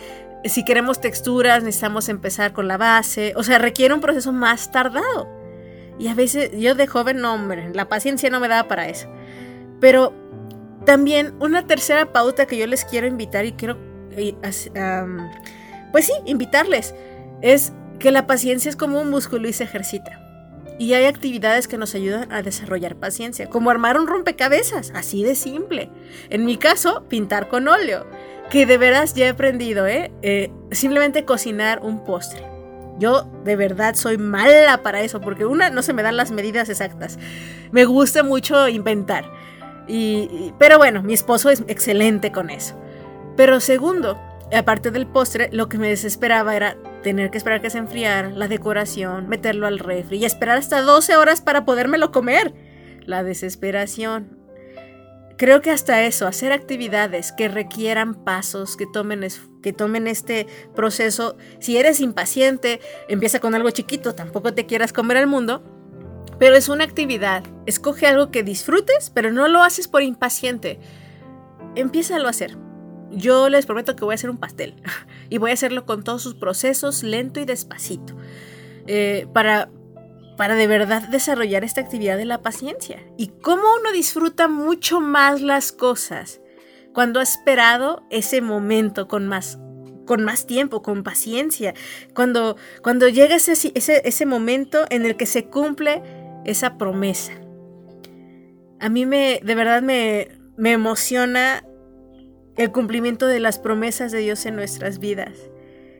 si 0.46 0.64
queremos 0.64 1.02
texturas, 1.02 1.64
necesitamos 1.64 2.10
empezar 2.10 2.54
con 2.54 2.68
la 2.68 2.78
base. 2.78 3.34
O 3.36 3.44
sea, 3.44 3.58
requiere 3.58 3.94
un 3.94 4.02
proceso 4.02 4.32
más 4.32 4.72
tardado. 4.72 5.30
Y 5.98 6.08
a 6.08 6.14
veces 6.14 6.52
yo 6.54 6.76
de 6.76 6.88
joven, 6.88 7.22
no, 7.22 7.34
hombre, 7.34 7.72
la 7.74 7.88
paciencia 7.88 8.30
no 8.30 8.40
me 8.40 8.48
daba 8.48 8.68
para 8.68 8.88
eso. 8.88 9.08
Pero 9.80 10.14
también 10.86 11.34
una 11.40 11.66
tercera 11.66 12.12
pauta 12.12 12.46
que 12.46 12.58
yo 12.58 12.68
les 12.68 12.86
quiero 12.86 13.08
invitar 13.08 13.46
y 13.46 13.54
quiero, 13.54 13.78
pues 15.92 16.06
sí, 16.06 16.14
invitarles, 16.26 16.94
es 17.42 17.74
que 18.00 18.12
la 18.12 18.28
paciencia 18.28 18.70
es 18.70 18.76
como 18.76 19.02
un 19.02 19.10
músculo 19.10 19.48
y 19.48 19.54
se 19.54 19.64
ejercita. 19.64 20.25
Y 20.78 20.94
hay 20.94 21.06
actividades 21.06 21.68
que 21.68 21.78
nos 21.78 21.96
ayudan 21.96 22.32
a 22.32 22.42
desarrollar 22.42 22.96
paciencia, 22.96 23.50
como 23.50 23.70
armar 23.70 23.98
un 24.00 24.08
rompecabezas, 24.08 24.92
así 24.94 25.24
de 25.24 25.36
simple. 25.36 25.90
En 26.30 26.46
mi 26.46 26.58
caso, 26.58 27.06
pintar 27.08 27.48
con 27.48 27.68
óleo 27.68 28.06
que 28.50 28.66
de 28.66 28.78
veras 28.78 29.14
ya 29.14 29.26
he 29.26 29.30
aprendido, 29.30 29.88
¿eh? 29.88 30.12
¿eh? 30.22 30.52
Simplemente 30.72 31.26
cocinar 31.26 31.80
un 31.82 32.04
postre. 32.04 32.44
Yo 33.00 33.28
de 33.44 33.56
verdad 33.56 33.96
soy 33.96 34.18
mala 34.18 34.82
para 34.84 35.02
eso, 35.02 35.20
porque 35.20 35.46
una, 35.46 35.70
no 35.70 35.82
se 35.82 35.94
me 35.94 36.04
dan 36.04 36.18
las 36.18 36.32
medidas 36.32 36.70
exactas. 36.70 37.18
Me 37.72 37.86
gusta 37.86 38.24
mucho 38.24 38.68
inventar. 38.68 39.26
Y, 39.88 40.54
pero 40.58 40.78
bueno, 40.78 41.04
mi 41.04 41.14
esposo 41.14 41.50
es 41.50 41.64
excelente 41.68 42.32
con 42.32 42.50
eso. 42.50 42.80
Pero 43.36 43.60
segundo, 43.60 44.18
aparte 44.56 44.92
del 44.92 45.08
postre, 45.08 45.50
lo 45.52 45.68
que 45.68 45.78
me 45.78 45.90
desesperaba 45.90 46.56
era 46.56 46.78
tener 47.06 47.30
que 47.30 47.38
esperar 47.38 47.62
que 47.62 47.70
se 47.70 47.78
enfriara, 47.78 48.32
la 48.32 48.48
decoración, 48.48 49.30
meterlo 49.30 49.68
al 49.68 49.78
refri 49.78 50.18
y 50.18 50.26
esperar 50.26 50.58
hasta 50.58 50.82
12 50.82 51.18
horas 51.18 51.40
para 51.40 51.64
podérmelo 51.64 52.12
comer. 52.12 52.56
La 53.06 53.24
desesperación. 53.24 54.40
Creo 55.38 55.62
que 55.62 55.70
hasta 55.70 56.02
eso, 56.02 56.26
hacer 56.26 56.52
actividades 56.52 57.32
que 57.32 57.48
requieran 57.48 58.16
pasos, 58.16 58.76
que 58.76 58.88
tomen, 58.92 59.22
que 59.62 59.72
tomen 59.72 60.08
este 60.08 60.48
proceso. 60.76 61.38
Si 61.60 61.78
eres 61.78 62.00
impaciente, 62.00 62.82
empieza 63.08 63.40
con 63.40 63.54
algo 63.54 63.70
chiquito, 63.70 64.16
tampoco 64.16 64.56
te 64.56 64.66
quieras 64.66 64.92
comer 64.92 65.18
al 65.18 65.28
mundo. 65.28 65.62
Pero 66.40 66.56
es 66.56 66.70
una 66.70 66.86
actividad. 66.86 67.44
Escoge 67.68 68.08
algo 68.08 68.32
que 68.32 68.42
disfrutes, 68.42 69.12
pero 69.12 69.32
no 69.32 69.48
lo 69.48 69.62
haces 69.62 69.88
por 69.88 70.02
impaciente. 70.02 70.80
Empieza 71.76 72.18
a 72.18 72.28
hacer. 72.28 72.65
Yo 73.12 73.50
les 73.50 73.66
prometo 73.66 73.96
que 73.96 74.06
voy 74.06 74.14
a 74.14 74.16
hacer 74.16 74.30
un 74.30 74.38
pastel. 74.38 74.76
y 75.30 75.38
voy 75.38 75.52
a 75.52 75.54
hacerlo 75.54 75.86
con 75.86 76.04
todos 76.04 76.22
sus 76.22 76.36
procesos, 76.36 77.04
lento 77.04 77.40
y 77.40 77.46
despacito. 77.46 78.16
Eh, 78.88 79.28
para, 79.34 79.70
para 80.38 80.56
de 80.56 80.68
verdad 80.68 81.08
desarrollar 81.10 81.64
esta 81.64 81.82
actividad 81.82 82.18
de 82.18 82.26
la 82.26 82.42
paciencia. 82.42 83.04
Y 83.18 83.28
cómo 83.42 83.64
uno 83.80 83.92
disfruta 83.92 84.48
mucho 84.48 85.00
más 85.00 85.42
las 85.42 85.72
cosas 85.72 86.42
cuando 86.94 87.20
ha 87.20 87.24
esperado 87.24 88.06
ese 88.10 88.42
momento 88.42 89.08
con 89.08 89.28
más 89.28 89.60
con 90.06 90.24
más 90.24 90.46
tiempo, 90.46 90.82
con 90.82 91.04
paciencia, 91.04 91.74
cuando, 92.14 92.58
cuando 92.84 93.10
llega 93.10 93.36
ese, 93.36 93.72
ese, 93.74 94.26
momento 94.28 94.86
en 94.92 95.04
el 95.04 95.18
que 95.18 95.26
se 95.26 95.46
cumple 95.46 96.04
esa 96.46 96.78
promesa. 96.78 97.34
A 98.80 98.90
mí 98.90 99.06
me, 99.06 99.42
de 99.44 99.56
verdad 99.56 99.82
me, 99.82 100.30
me 100.58 100.74
emociona 100.74 101.66
el 102.58 102.72
cumplimiento 102.72 103.28
de 103.28 103.40
las 103.40 103.60
promesas 103.60 104.12
de 104.12 104.20
Dios 104.20 104.46
en 104.46 104.56
nuestras 104.56 105.00
vidas. 105.00 105.32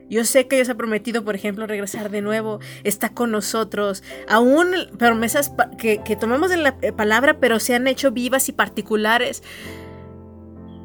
Yo 0.08 0.24
sé 0.24 0.46
que 0.46 0.56
Dios 0.56 0.68
ha 0.68 0.76
prometido, 0.76 1.24
por 1.24 1.34
ejemplo, 1.34 1.66
regresar 1.66 2.10
de 2.10 2.22
nuevo, 2.22 2.60
está 2.84 3.08
con 3.08 3.32
nosotros. 3.32 4.04
Aún 4.28 4.68
promesas 4.98 5.52
que, 5.78 5.98
tomamos 6.18 6.52
en 6.52 6.62
la 6.62 6.76
eh, 6.80 6.92
palabra, 6.92 7.40
pero 7.40 7.58
se 7.58 7.74
han 7.74 7.88
hecho 7.88 8.12
vivas 8.12 8.48
y 8.48 8.52
particulares. 8.52 9.42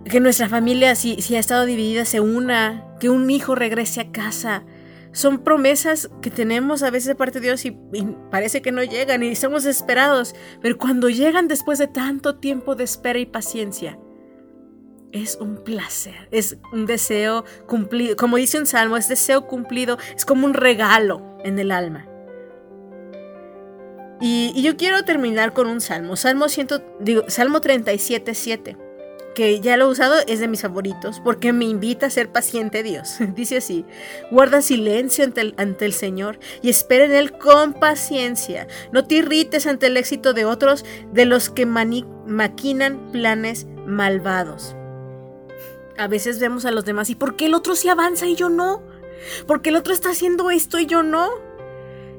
Que 0.06 0.20
nuestra 0.20 0.50
familia, 0.50 0.96
si, 0.96 1.22
si 1.22 1.36
ha 1.36 1.40
estado 1.40 1.66
dividida, 1.66 2.06
se 2.06 2.20
una, 2.20 2.84
que 3.00 3.10
un 3.10 3.30
hijo 3.30 3.54
regrese 3.54 4.02
a 4.02 4.12
casa. 4.12 4.64
Son 5.12 5.44
promesas 5.44 6.10
que 6.22 6.32
tenemos 6.32 6.82
a 6.82 6.90
veces 6.90 7.10
de 7.10 7.16
parte 7.16 7.40
de 7.40 7.48
Dios 7.48 7.66
y, 7.66 7.78
y, 7.94 8.08
parece 8.32 8.64
que 8.64 8.72
no 8.72 8.82
llegan 8.84 9.22
y 9.22 9.28
estamos 9.28 9.64
desesperados. 9.64 10.34
Pero 10.62 10.80
cuando 10.80 11.10
llegan 11.10 11.48
después 11.48 11.78
de 11.78 11.88
tanto 11.88 12.38
tiempo 12.40 12.74
de 12.74 12.86
espera 12.86 13.20
y 13.20 13.28
paciencia, 13.28 14.00
es 15.12 15.38
un 15.40 15.58
placer, 15.58 16.28
es 16.32 16.58
un 16.72 16.86
deseo 16.86 17.46
cumplido. 17.68 18.16
Como 18.16 18.38
dice 18.38 18.58
un 18.58 18.66
salmo, 18.66 18.98
es 18.98 19.08
deseo 19.08 19.48
cumplido, 19.48 19.98
es 20.16 20.26
como 20.26 20.46
un 20.46 20.54
regalo 20.54 21.38
en 21.44 21.60
el 21.60 21.72
alma. 21.72 22.08
Y, 24.22 24.62
yo 24.62 24.78
quiero 24.78 25.04
terminar 25.04 25.52
con 25.54 25.66
un 25.68 25.82
salmo, 25.82 26.16
Salmo, 26.16 26.48
100, 26.48 26.68
digo, 27.00 27.24
salmo 27.28 27.60
37, 27.60 28.36
7, 28.36 28.78
que 29.34 29.60
ya 29.62 29.78
lo 29.78 29.86
he 29.86 29.88
usado, 29.88 30.16
es 30.28 30.40
de 30.40 30.48
mis 30.48 30.62
favoritos, 30.62 31.20
porque 31.24 31.54
me 31.54 31.66
invita 31.66 32.06
a 32.06 32.12
ser 32.12 32.32
paciente 32.32 32.84
Dios. 32.84 33.16
Dice 33.36 33.58
así, 33.58 33.84
guarda 34.30 34.62
silencio 34.62 35.24
ante 35.24 35.42
el, 35.42 35.56
ante 35.58 35.86
el 35.86 35.94
Señor 35.94 36.38
y 36.62 36.70
espera 36.70 37.06
en 37.06 37.14
Él 37.14 37.32
con 37.36 37.74
paciencia. 37.74 38.68
No 38.92 39.06
te 39.06 39.16
irrites 39.16 39.66
ante 39.66 39.88
el 39.88 39.98
éxito 39.98 40.34
de 40.34 40.46
otros, 40.46 40.86
de 41.12 41.26
los 41.26 41.50
que 41.50 41.66
maquinan 41.66 43.12
planes 43.12 43.66
malvados. 43.88 44.76
A 45.98 46.08
veces 46.08 46.40
vemos 46.40 46.66
a 46.66 46.72
los 46.72 46.86
demás 46.86 47.10
y 47.10 47.16
¿por 47.16 47.36
qué 47.36 47.46
el 47.46 47.54
otro 47.54 47.76
sí 47.76 47.90
avanza 47.90 48.28
y 48.28 48.36
yo 48.36 48.50
no? 48.50 48.82
¿Por 49.48 49.62
qué 49.62 49.70
el 49.70 49.76
otro 49.76 49.94
está 49.94 50.10
haciendo 50.12 50.50
esto 50.50 50.80
y 50.80 50.86
yo 50.86 51.04
no? 51.04 51.30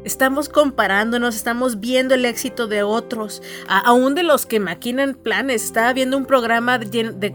Estamos 0.05 0.49
comparándonos, 0.49 1.37
estamos 1.37 1.79
viendo 1.79 2.14
el 2.14 2.25
éxito 2.25 2.66
de 2.66 2.83
otros, 2.83 3.41
aún 3.68 4.16
de 4.16 4.25
los 4.25 4.47
que 4.47 4.59
maquinan 4.59 5.14
planes. 5.14 5.64
Estaba 5.64 5.93
viendo 5.93 6.16
un 6.16 6.27
programa 6.27 6.81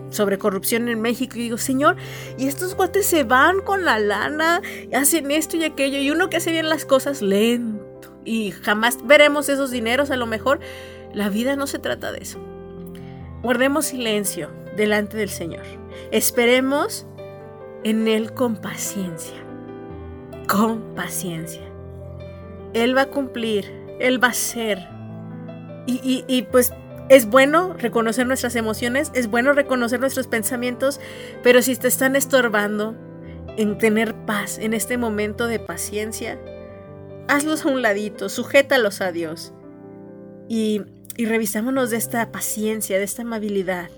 sobre 0.09 0.37
corrupción 0.37 0.89
en 0.89 0.99
México 0.99 1.37
y 1.37 1.43
digo, 1.43 1.57
Señor, 1.57 1.95
y 2.37 2.47
estos 2.47 2.75
cuates 2.75 3.05
se 3.05 3.23
van 3.23 3.61
con 3.61 3.85
la 3.85 3.99
lana, 3.99 4.61
hacen 4.93 5.31
esto 5.31 5.55
y 5.55 5.63
aquello, 5.63 5.99
y 5.99 6.11
uno 6.11 6.29
que 6.29 6.37
hace 6.37 6.51
bien 6.51 6.67
las 6.67 6.83
cosas 6.83 7.21
lento, 7.21 8.13
y 8.25 8.51
jamás 8.51 8.97
veremos 9.05 9.47
esos 9.47 9.71
dineros 9.71 10.11
a 10.11 10.17
lo 10.17 10.25
mejor. 10.25 10.59
La 11.13 11.29
vida 11.29 11.55
no 11.55 11.67
se 11.67 11.79
trata 11.79 12.11
de 12.11 12.19
eso. 12.19 12.37
Guardemos 13.43 13.85
silencio 13.85 14.51
delante 14.75 15.15
del 15.15 15.29
Señor. 15.29 15.63
Esperemos 16.11 17.05
en 17.83 18.07
Él 18.07 18.33
con 18.33 18.57
paciencia. 18.57 19.35
con 20.47 20.95
paciencia. 20.95 21.61
Él 22.73 22.95
va 22.95 23.01
a 23.03 23.05
cumplir, 23.07 23.65
Él 23.99 24.23
va 24.23 24.29
a 24.29 24.33
ser. 24.33 24.87
Y, 25.85 26.23
y, 26.27 26.41
pues 26.43 26.73
es 27.09 27.27
bueno 27.27 27.73
reconocer 27.73 28.27
nuestras 28.27 28.55
emociones, 28.55 29.11
es 29.13 29.27
bueno 29.27 29.53
reconocer 29.53 29.99
nuestros 29.99 30.27
pensamientos, 30.27 30.99
pero 31.43 31.61
si 31.61 31.75
te 31.75 31.87
están 31.87 32.15
estorbando 32.15 32.95
en 33.57 33.77
tener 33.77 34.13
paz 34.25 34.57
en 34.57 34.73
este 34.73 34.97
momento 34.97 35.47
de 35.47 35.59
paciencia, 35.59 36.39
hazlos 37.27 37.65
a 37.65 37.69
un 37.69 37.81
ladito, 37.81 38.29
sujétalos 38.29 39.01
a 39.01 39.11
Dios 39.11 39.53
y, 40.49 40.81
y 41.15 41.25
revisámonos 41.25 41.89
de 41.89 41.97
esta 41.97 42.31
paciencia, 42.31 42.97
de 42.97 43.05
esta 43.05 43.21
amabilidad. 43.21 43.89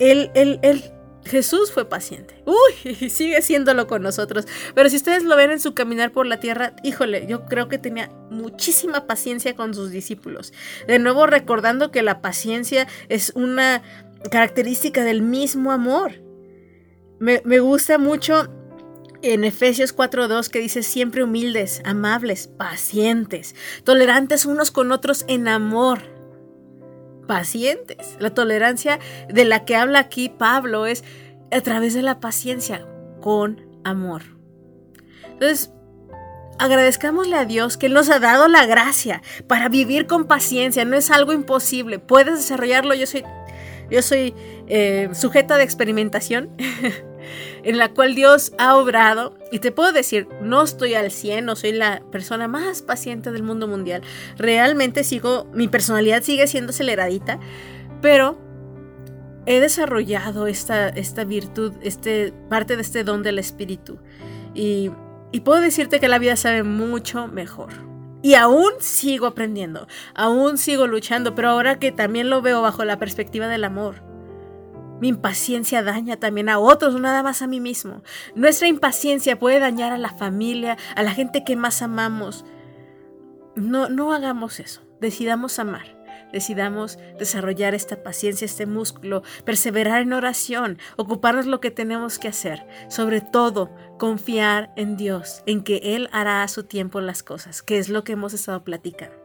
Él, 0.00 0.30
él, 0.34 0.58
él 0.62 0.82
Jesús 1.24 1.70
fue 1.70 1.88
paciente. 1.88 2.42
Uy, 2.46 2.94
sigue 3.10 3.42
siéndolo 3.42 3.86
con 3.86 4.02
nosotros. 4.02 4.46
Pero 4.74 4.88
si 4.88 4.96
ustedes 4.96 5.22
lo 5.22 5.36
ven 5.36 5.50
en 5.50 5.60
su 5.60 5.74
caminar 5.74 6.12
por 6.12 6.26
la 6.26 6.40
tierra, 6.40 6.74
híjole, 6.82 7.26
yo 7.26 7.44
creo 7.46 7.68
que 7.68 7.78
tenía 7.78 8.10
muchísima 8.30 9.06
paciencia 9.06 9.54
con 9.54 9.74
sus 9.74 9.90
discípulos. 9.90 10.52
De 10.86 10.98
nuevo 10.98 11.26
recordando 11.26 11.90
que 11.90 12.02
la 12.02 12.20
paciencia 12.20 12.86
es 13.08 13.32
una 13.34 13.82
característica 14.30 15.04
del 15.04 15.22
mismo 15.22 15.72
amor. 15.72 16.14
Me, 17.18 17.42
me 17.44 17.60
gusta 17.60 17.98
mucho 17.98 18.48
en 19.22 19.44
Efesios 19.44 19.94
4.2 19.94 20.48
que 20.48 20.60
dice 20.60 20.82
siempre 20.82 21.22
humildes, 21.22 21.82
amables, 21.84 22.48
pacientes, 22.48 23.54
tolerantes 23.84 24.46
unos 24.46 24.70
con 24.70 24.92
otros 24.92 25.26
en 25.28 25.46
amor 25.46 26.19
pacientes. 27.30 28.16
La 28.18 28.30
tolerancia 28.30 28.98
de 29.28 29.44
la 29.44 29.64
que 29.64 29.76
habla 29.76 30.00
aquí 30.00 30.28
Pablo 30.28 30.84
es 30.86 31.04
a 31.52 31.60
través 31.60 31.94
de 31.94 32.02
la 32.02 32.18
paciencia, 32.18 32.84
con 33.20 33.60
amor. 33.84 34.22
Entonces, 35.26 35.70
agradezcámosle 36.58 37.36
a 37.36 37.44
Dios 37.44 37.76
que 37.76 37.88
nos 37.88 38.10
ha 38.10 38.18
dado 38.18 38.48
la 38.48 38.66
gracia 38.66 39.22
para 39.46 39.68
vivir 39.68 40.08
con 40.08 40.26
paciencia. 40.26 40.84
No 40.84 40.96
es 40.96 41.12
algo 41.12 41.32
imposible. 41.32 42.00
Puedes 42.00 42.34
desarrollarlo. 42.34 42.94
Yo 42.94 43.06
soy, 43.06 43.22
yo 43.92 44.02
soy 44.02 44.34
eh, 44.66 45.08
sujeta 45.12 45.56
de 45.56 45.62
experimentación. 45.62 46.50
en 47.62 47.78
la 47.78 47.90
cual 47.90 48.14
Dios 48.14 48.52
ha 48.58 48.76
obrado. 48.76 49.36
Y 49.50 49.58
te 49.58 49.72
puedo 49.72 49.92
decir, 49.92 50.28
no 50.42 50.62
estoy 50.62 50.94
al 50.94 51.10
100, 51.10 51.44
no 51.44 51.56
soy 51.56 51.72
la 51.72 52.02
persona 52.10 52.48
más 52.48 52.82
paciente 52.82 53.32
del 53.32 53.42
mundo 53.42 53.66
mundial. 53.66 54.02
Realmente 54.36 55.04
sigo, 55.04 55.46
mi 55.52 55.68
personalidad 55.68 56.22
sigue 56.22 56.46
siendo 56.46 56.70
aceleradita, 56.70 57.38
pero 58.00 58.38
he 59.46 59.60
desarrollado 59.60 60.46
esta, 60.46 60.88
esta 60.88 61.24
virtud, 61.24 61.72
este, 61.82 62.32
parte 62.48 62.76
de 62.76 62.82
este 62.82 63.04
don 63.04 63.22
del 63.22 63.38
Espíritu. 63.38 63.98
Y, 64.54 64.90
y 65.32 65.40
puedo 65.40 65.60
decirte 65.60 66.00
que 66.00 66.08
la 66.08 66.18
vida 66.18 66.36
sabe 66.36 66.62
mucho 66.62 67.28
mejor. 67.28 67.70
Y 68.22 68.34
aún 68.34 68.72
sigo 68.80 69.26
aprendiendo, 69.26 69.88
aún 70.14 70.58
sigo 70.58 70.86
luchando, 70.86 71.34
pero 71.34 71.48
ahora 71.48 71.78
que 71.78 71.90
también 71.90 72.28
lo 72.28 72.42
veo 72.42 72.60
bajo 72.60 72.84
la 72.84 72.98
perspectiva 72.98 73.48
del 73.48 73.64
amor 73.64 74.09
mi 75.00 75.08
impaciencia 75.08 75.82
daña 75.82 76.16
también 76.16 76.48
a 76.48 76.58
otros, 76.58 76.94
no 76.94 77.00
nada 77.00 77.22
más 77.22 77.42
a 77.42 77.46
mí 77.46 77.60
mismo. 77.60 78.02
Nuestra 78.34 78.68
impaciencia 78.68 79.38
puede 79.38 79.58
dañar 79.58 79.92
a 79.92 79.98
la 79.98 80.10
familia, 80.10 80.76
a 80.94 81.02
la 81.02 81.12
gente 81.12 81.44
que 81.44 81.56
más 81.56 81.82
amamos. 81.82 82.44
No, 83.56 83.88
no 83.88 84.12
hagamos 84.12 84.60
eso. 84.60 84.82
Decidamos 85.00 85.58
amar. 85.58 85.98
Decidamos 86.32 86.98
desarrollar 87.18 87.74
esta 87.74 88.02
paciencia, 88.02 88.44
este 88.44 88.66
músculo, 88.66 89.22
perseverar 89.44 90.02
en 90.02 90.12
oración, 90.12 90.78
ocuparnos 90.96 91.46
lo 91.46 91.60
que 91.60 91.70
tenemos 91.70 92.18
que 92.18 92.28
hacer. 92.28 92.64
Sobre 92.88 93.20
todo, 93.20 93.74
confiar 93.98 94.72
en 94.76 94.96
Dios, 94.96 95.42
en 95.46 95.62
que 95.62 95.80
Él 95.96 96.08
hará 96.12 96.42
a 96.42 96.48
su 96.48 96.64
tiempo 96.64 97.00
las 97.00 97.22
cosas, 97.22 97.62
que 97.62 97.78
es 97.78 97.88
lo 97.88 98.04
que 98.04 98.12
hemos 98.12 98.32
estado 98.32 98.62
platicando. 98.62 99.16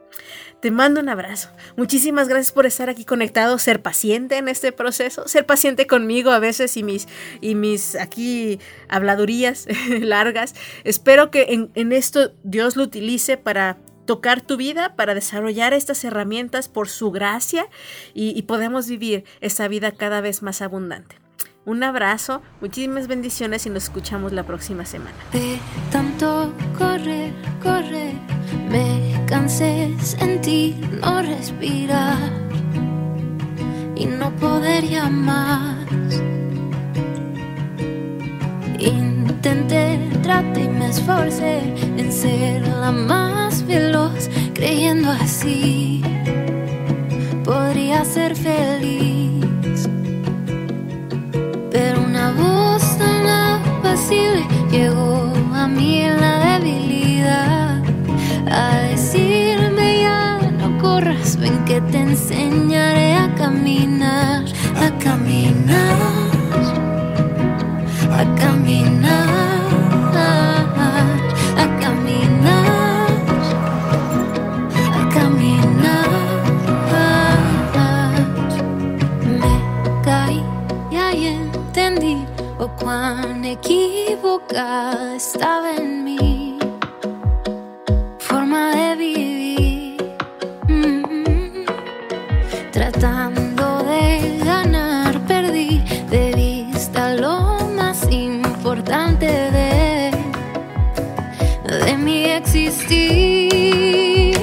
Te 0.61 0.71
mando 0.71 0.99
un 0.99 1.09
abrazo. 1.09 1.49
Muchísimas 1.77 2.27
gracias 2.27 2.51
por 2.51 2.65
estar 2.65 2.89
aquí 2.89 3.05
conectado, 3.05 3.59
ser 3.59 3.81
paciente 3.81 4.37
en 4.37 4.47
este 4.47 4.71
proceso, 4.71 5.27
ser 5.27 5.45
paciente 5.45 5.85
conmigo 5.85 6.31
a 6.31 6.39
veces 6.39 6.75
y 6.77 6.83
mis, 6.83 7.07
y 7.41 7.55
mis 7.55 7.95
aquí 7.95 8.59
habladurías 8.89 9.67
largas. 10.01 10.55
Espero 10.83 11.29
que 11.29 11.47
en, 11.49 11.71
en 11.75 11.91
esto 11.91 12.31
Dios 12.43 12.75
lo 12.75 12.83
utilice 12.83 13.37
para 13.37 13.77
tocar 14.05 14.41
tu 14.41 14.57
vida, 14.57 14.95
para 14.95 15.13
desarrollar 15.13 15.73
estas 15.73 16.03
herramientas 16.03 16.69
por 16.69 16.89
su 16.89 17.11
gracia 17.11 17.67
y, 18.13 18.37
y 18.37 18.87
vivir 18.87 19.25
esta 19.41 19.67
vida 19.67 19.91
cada 19.91 20.21
vez 20.21 20.41
más 20.41 20.61
abundante. 20.61 21.17
Un 21.65 21.83
abrazo, 21.83 22.43
muchísimas 22.61 23.07
bendiciones 23.07 23.65
y 23.65 23.71
nos 23.71 23.85
escuchamos 23.85 24.31
la 24.31 24.43
próxima 24.43 24.85
semana. 24.85 25.15
Cansé, 29.55 29.93
sentí 30.01 30.75
no 31.01 31.21
respirar 31.21 32.17
y 33.95 34.05
no 34.05 34.29
poder 34.31 34.83
llamar. 34.83 35.75
Intenté, 38.79 39.99
traté 40.21 40.63
y 40.63 40.67
me 40.67 40.89
esforcé 40.89 41.59
en 41.97 42.11
ser 42.11 42.67
la 42.67 42.91
más 42.91 43.65
veloz, 43.65 44.29
creyendo 44.53 45.09
así 45.11 46.01
podría 47.43 48.03
ser 48.03 48.35
feliz 48.35 49.87
pero 51.69 52.01
una 52.01 52.31
voz 52.31 52.97
tan 52.97 53.27
apacible 53.27 54.43
llegó 54.71 55.31
a 55.53 55.67
mí 55.67 56.01
en 56.01 56.19
que 61.65 61.81
te 61.81 61.97
enseñaré 61.99 63.15
a 63.15 63.33
caminar, 63.35 64.45
a 64.75 64.89
caminar, 64.99 65.97
a 68.11 68.35
caminar. 68.35 69.35
cuán 82.85 83.43
equivocada 83.45 85.15
estaba 85.15 85.64
existir. 102.37 104.35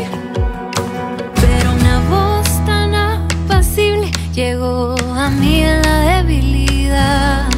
Pero 1.40 1.72
una 1.80 2.01
voz 2.09 2.49
tan 2.66 2.95
apacible 2.95 4.11
llegó 4.34 4.95
a 5.16 5.30
mí 5.30 5.62
en 5.62 5.82
la 5.82 6.16
debilidad 6.16 7.53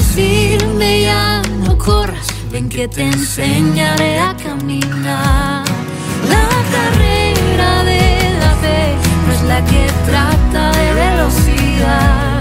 decirme 0.00 1.02
ya 1.02 1.42
no 1.64 1.76
corras, 1.76 2.26
ven 2.50 2.68
que 2.68 2.88
te 2.88 3.02
enseñaré 3.02 4.18
a 4.18 4.34
caminar. 4.36 5.64
La 6.28 6.48
carrera 6.74 7.84
de 7.84 8.02
la 8.40 8.52
fe 8.62 8.94
no 9.26 9.32
es 9.32 9.42
la 9.42 9.64
que 9.64 9.86
trata 10.06 10.72
de 10.72 10.94
velocidad, 10.94 12.40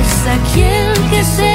es 0.00 0.12
aquel 0.38 0.92
que 1.10 1.24
se 1.24 1.52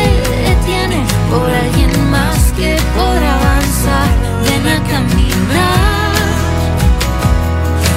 detiene 0.50 1.04
por 1.30 1.50
alguien 1.50 2.10
más 2.10 2.52
que 2.58 2.78
podrá 2.96 3.36
avanzar. 3.36 4.29
Ven 4.62 4.68
a 4.68 4.82
caminar, 4.82 6.14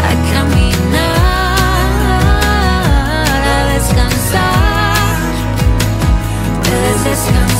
a 0.04 0.32
caminar. 0.32 0.82
descansar. 7.04 7.51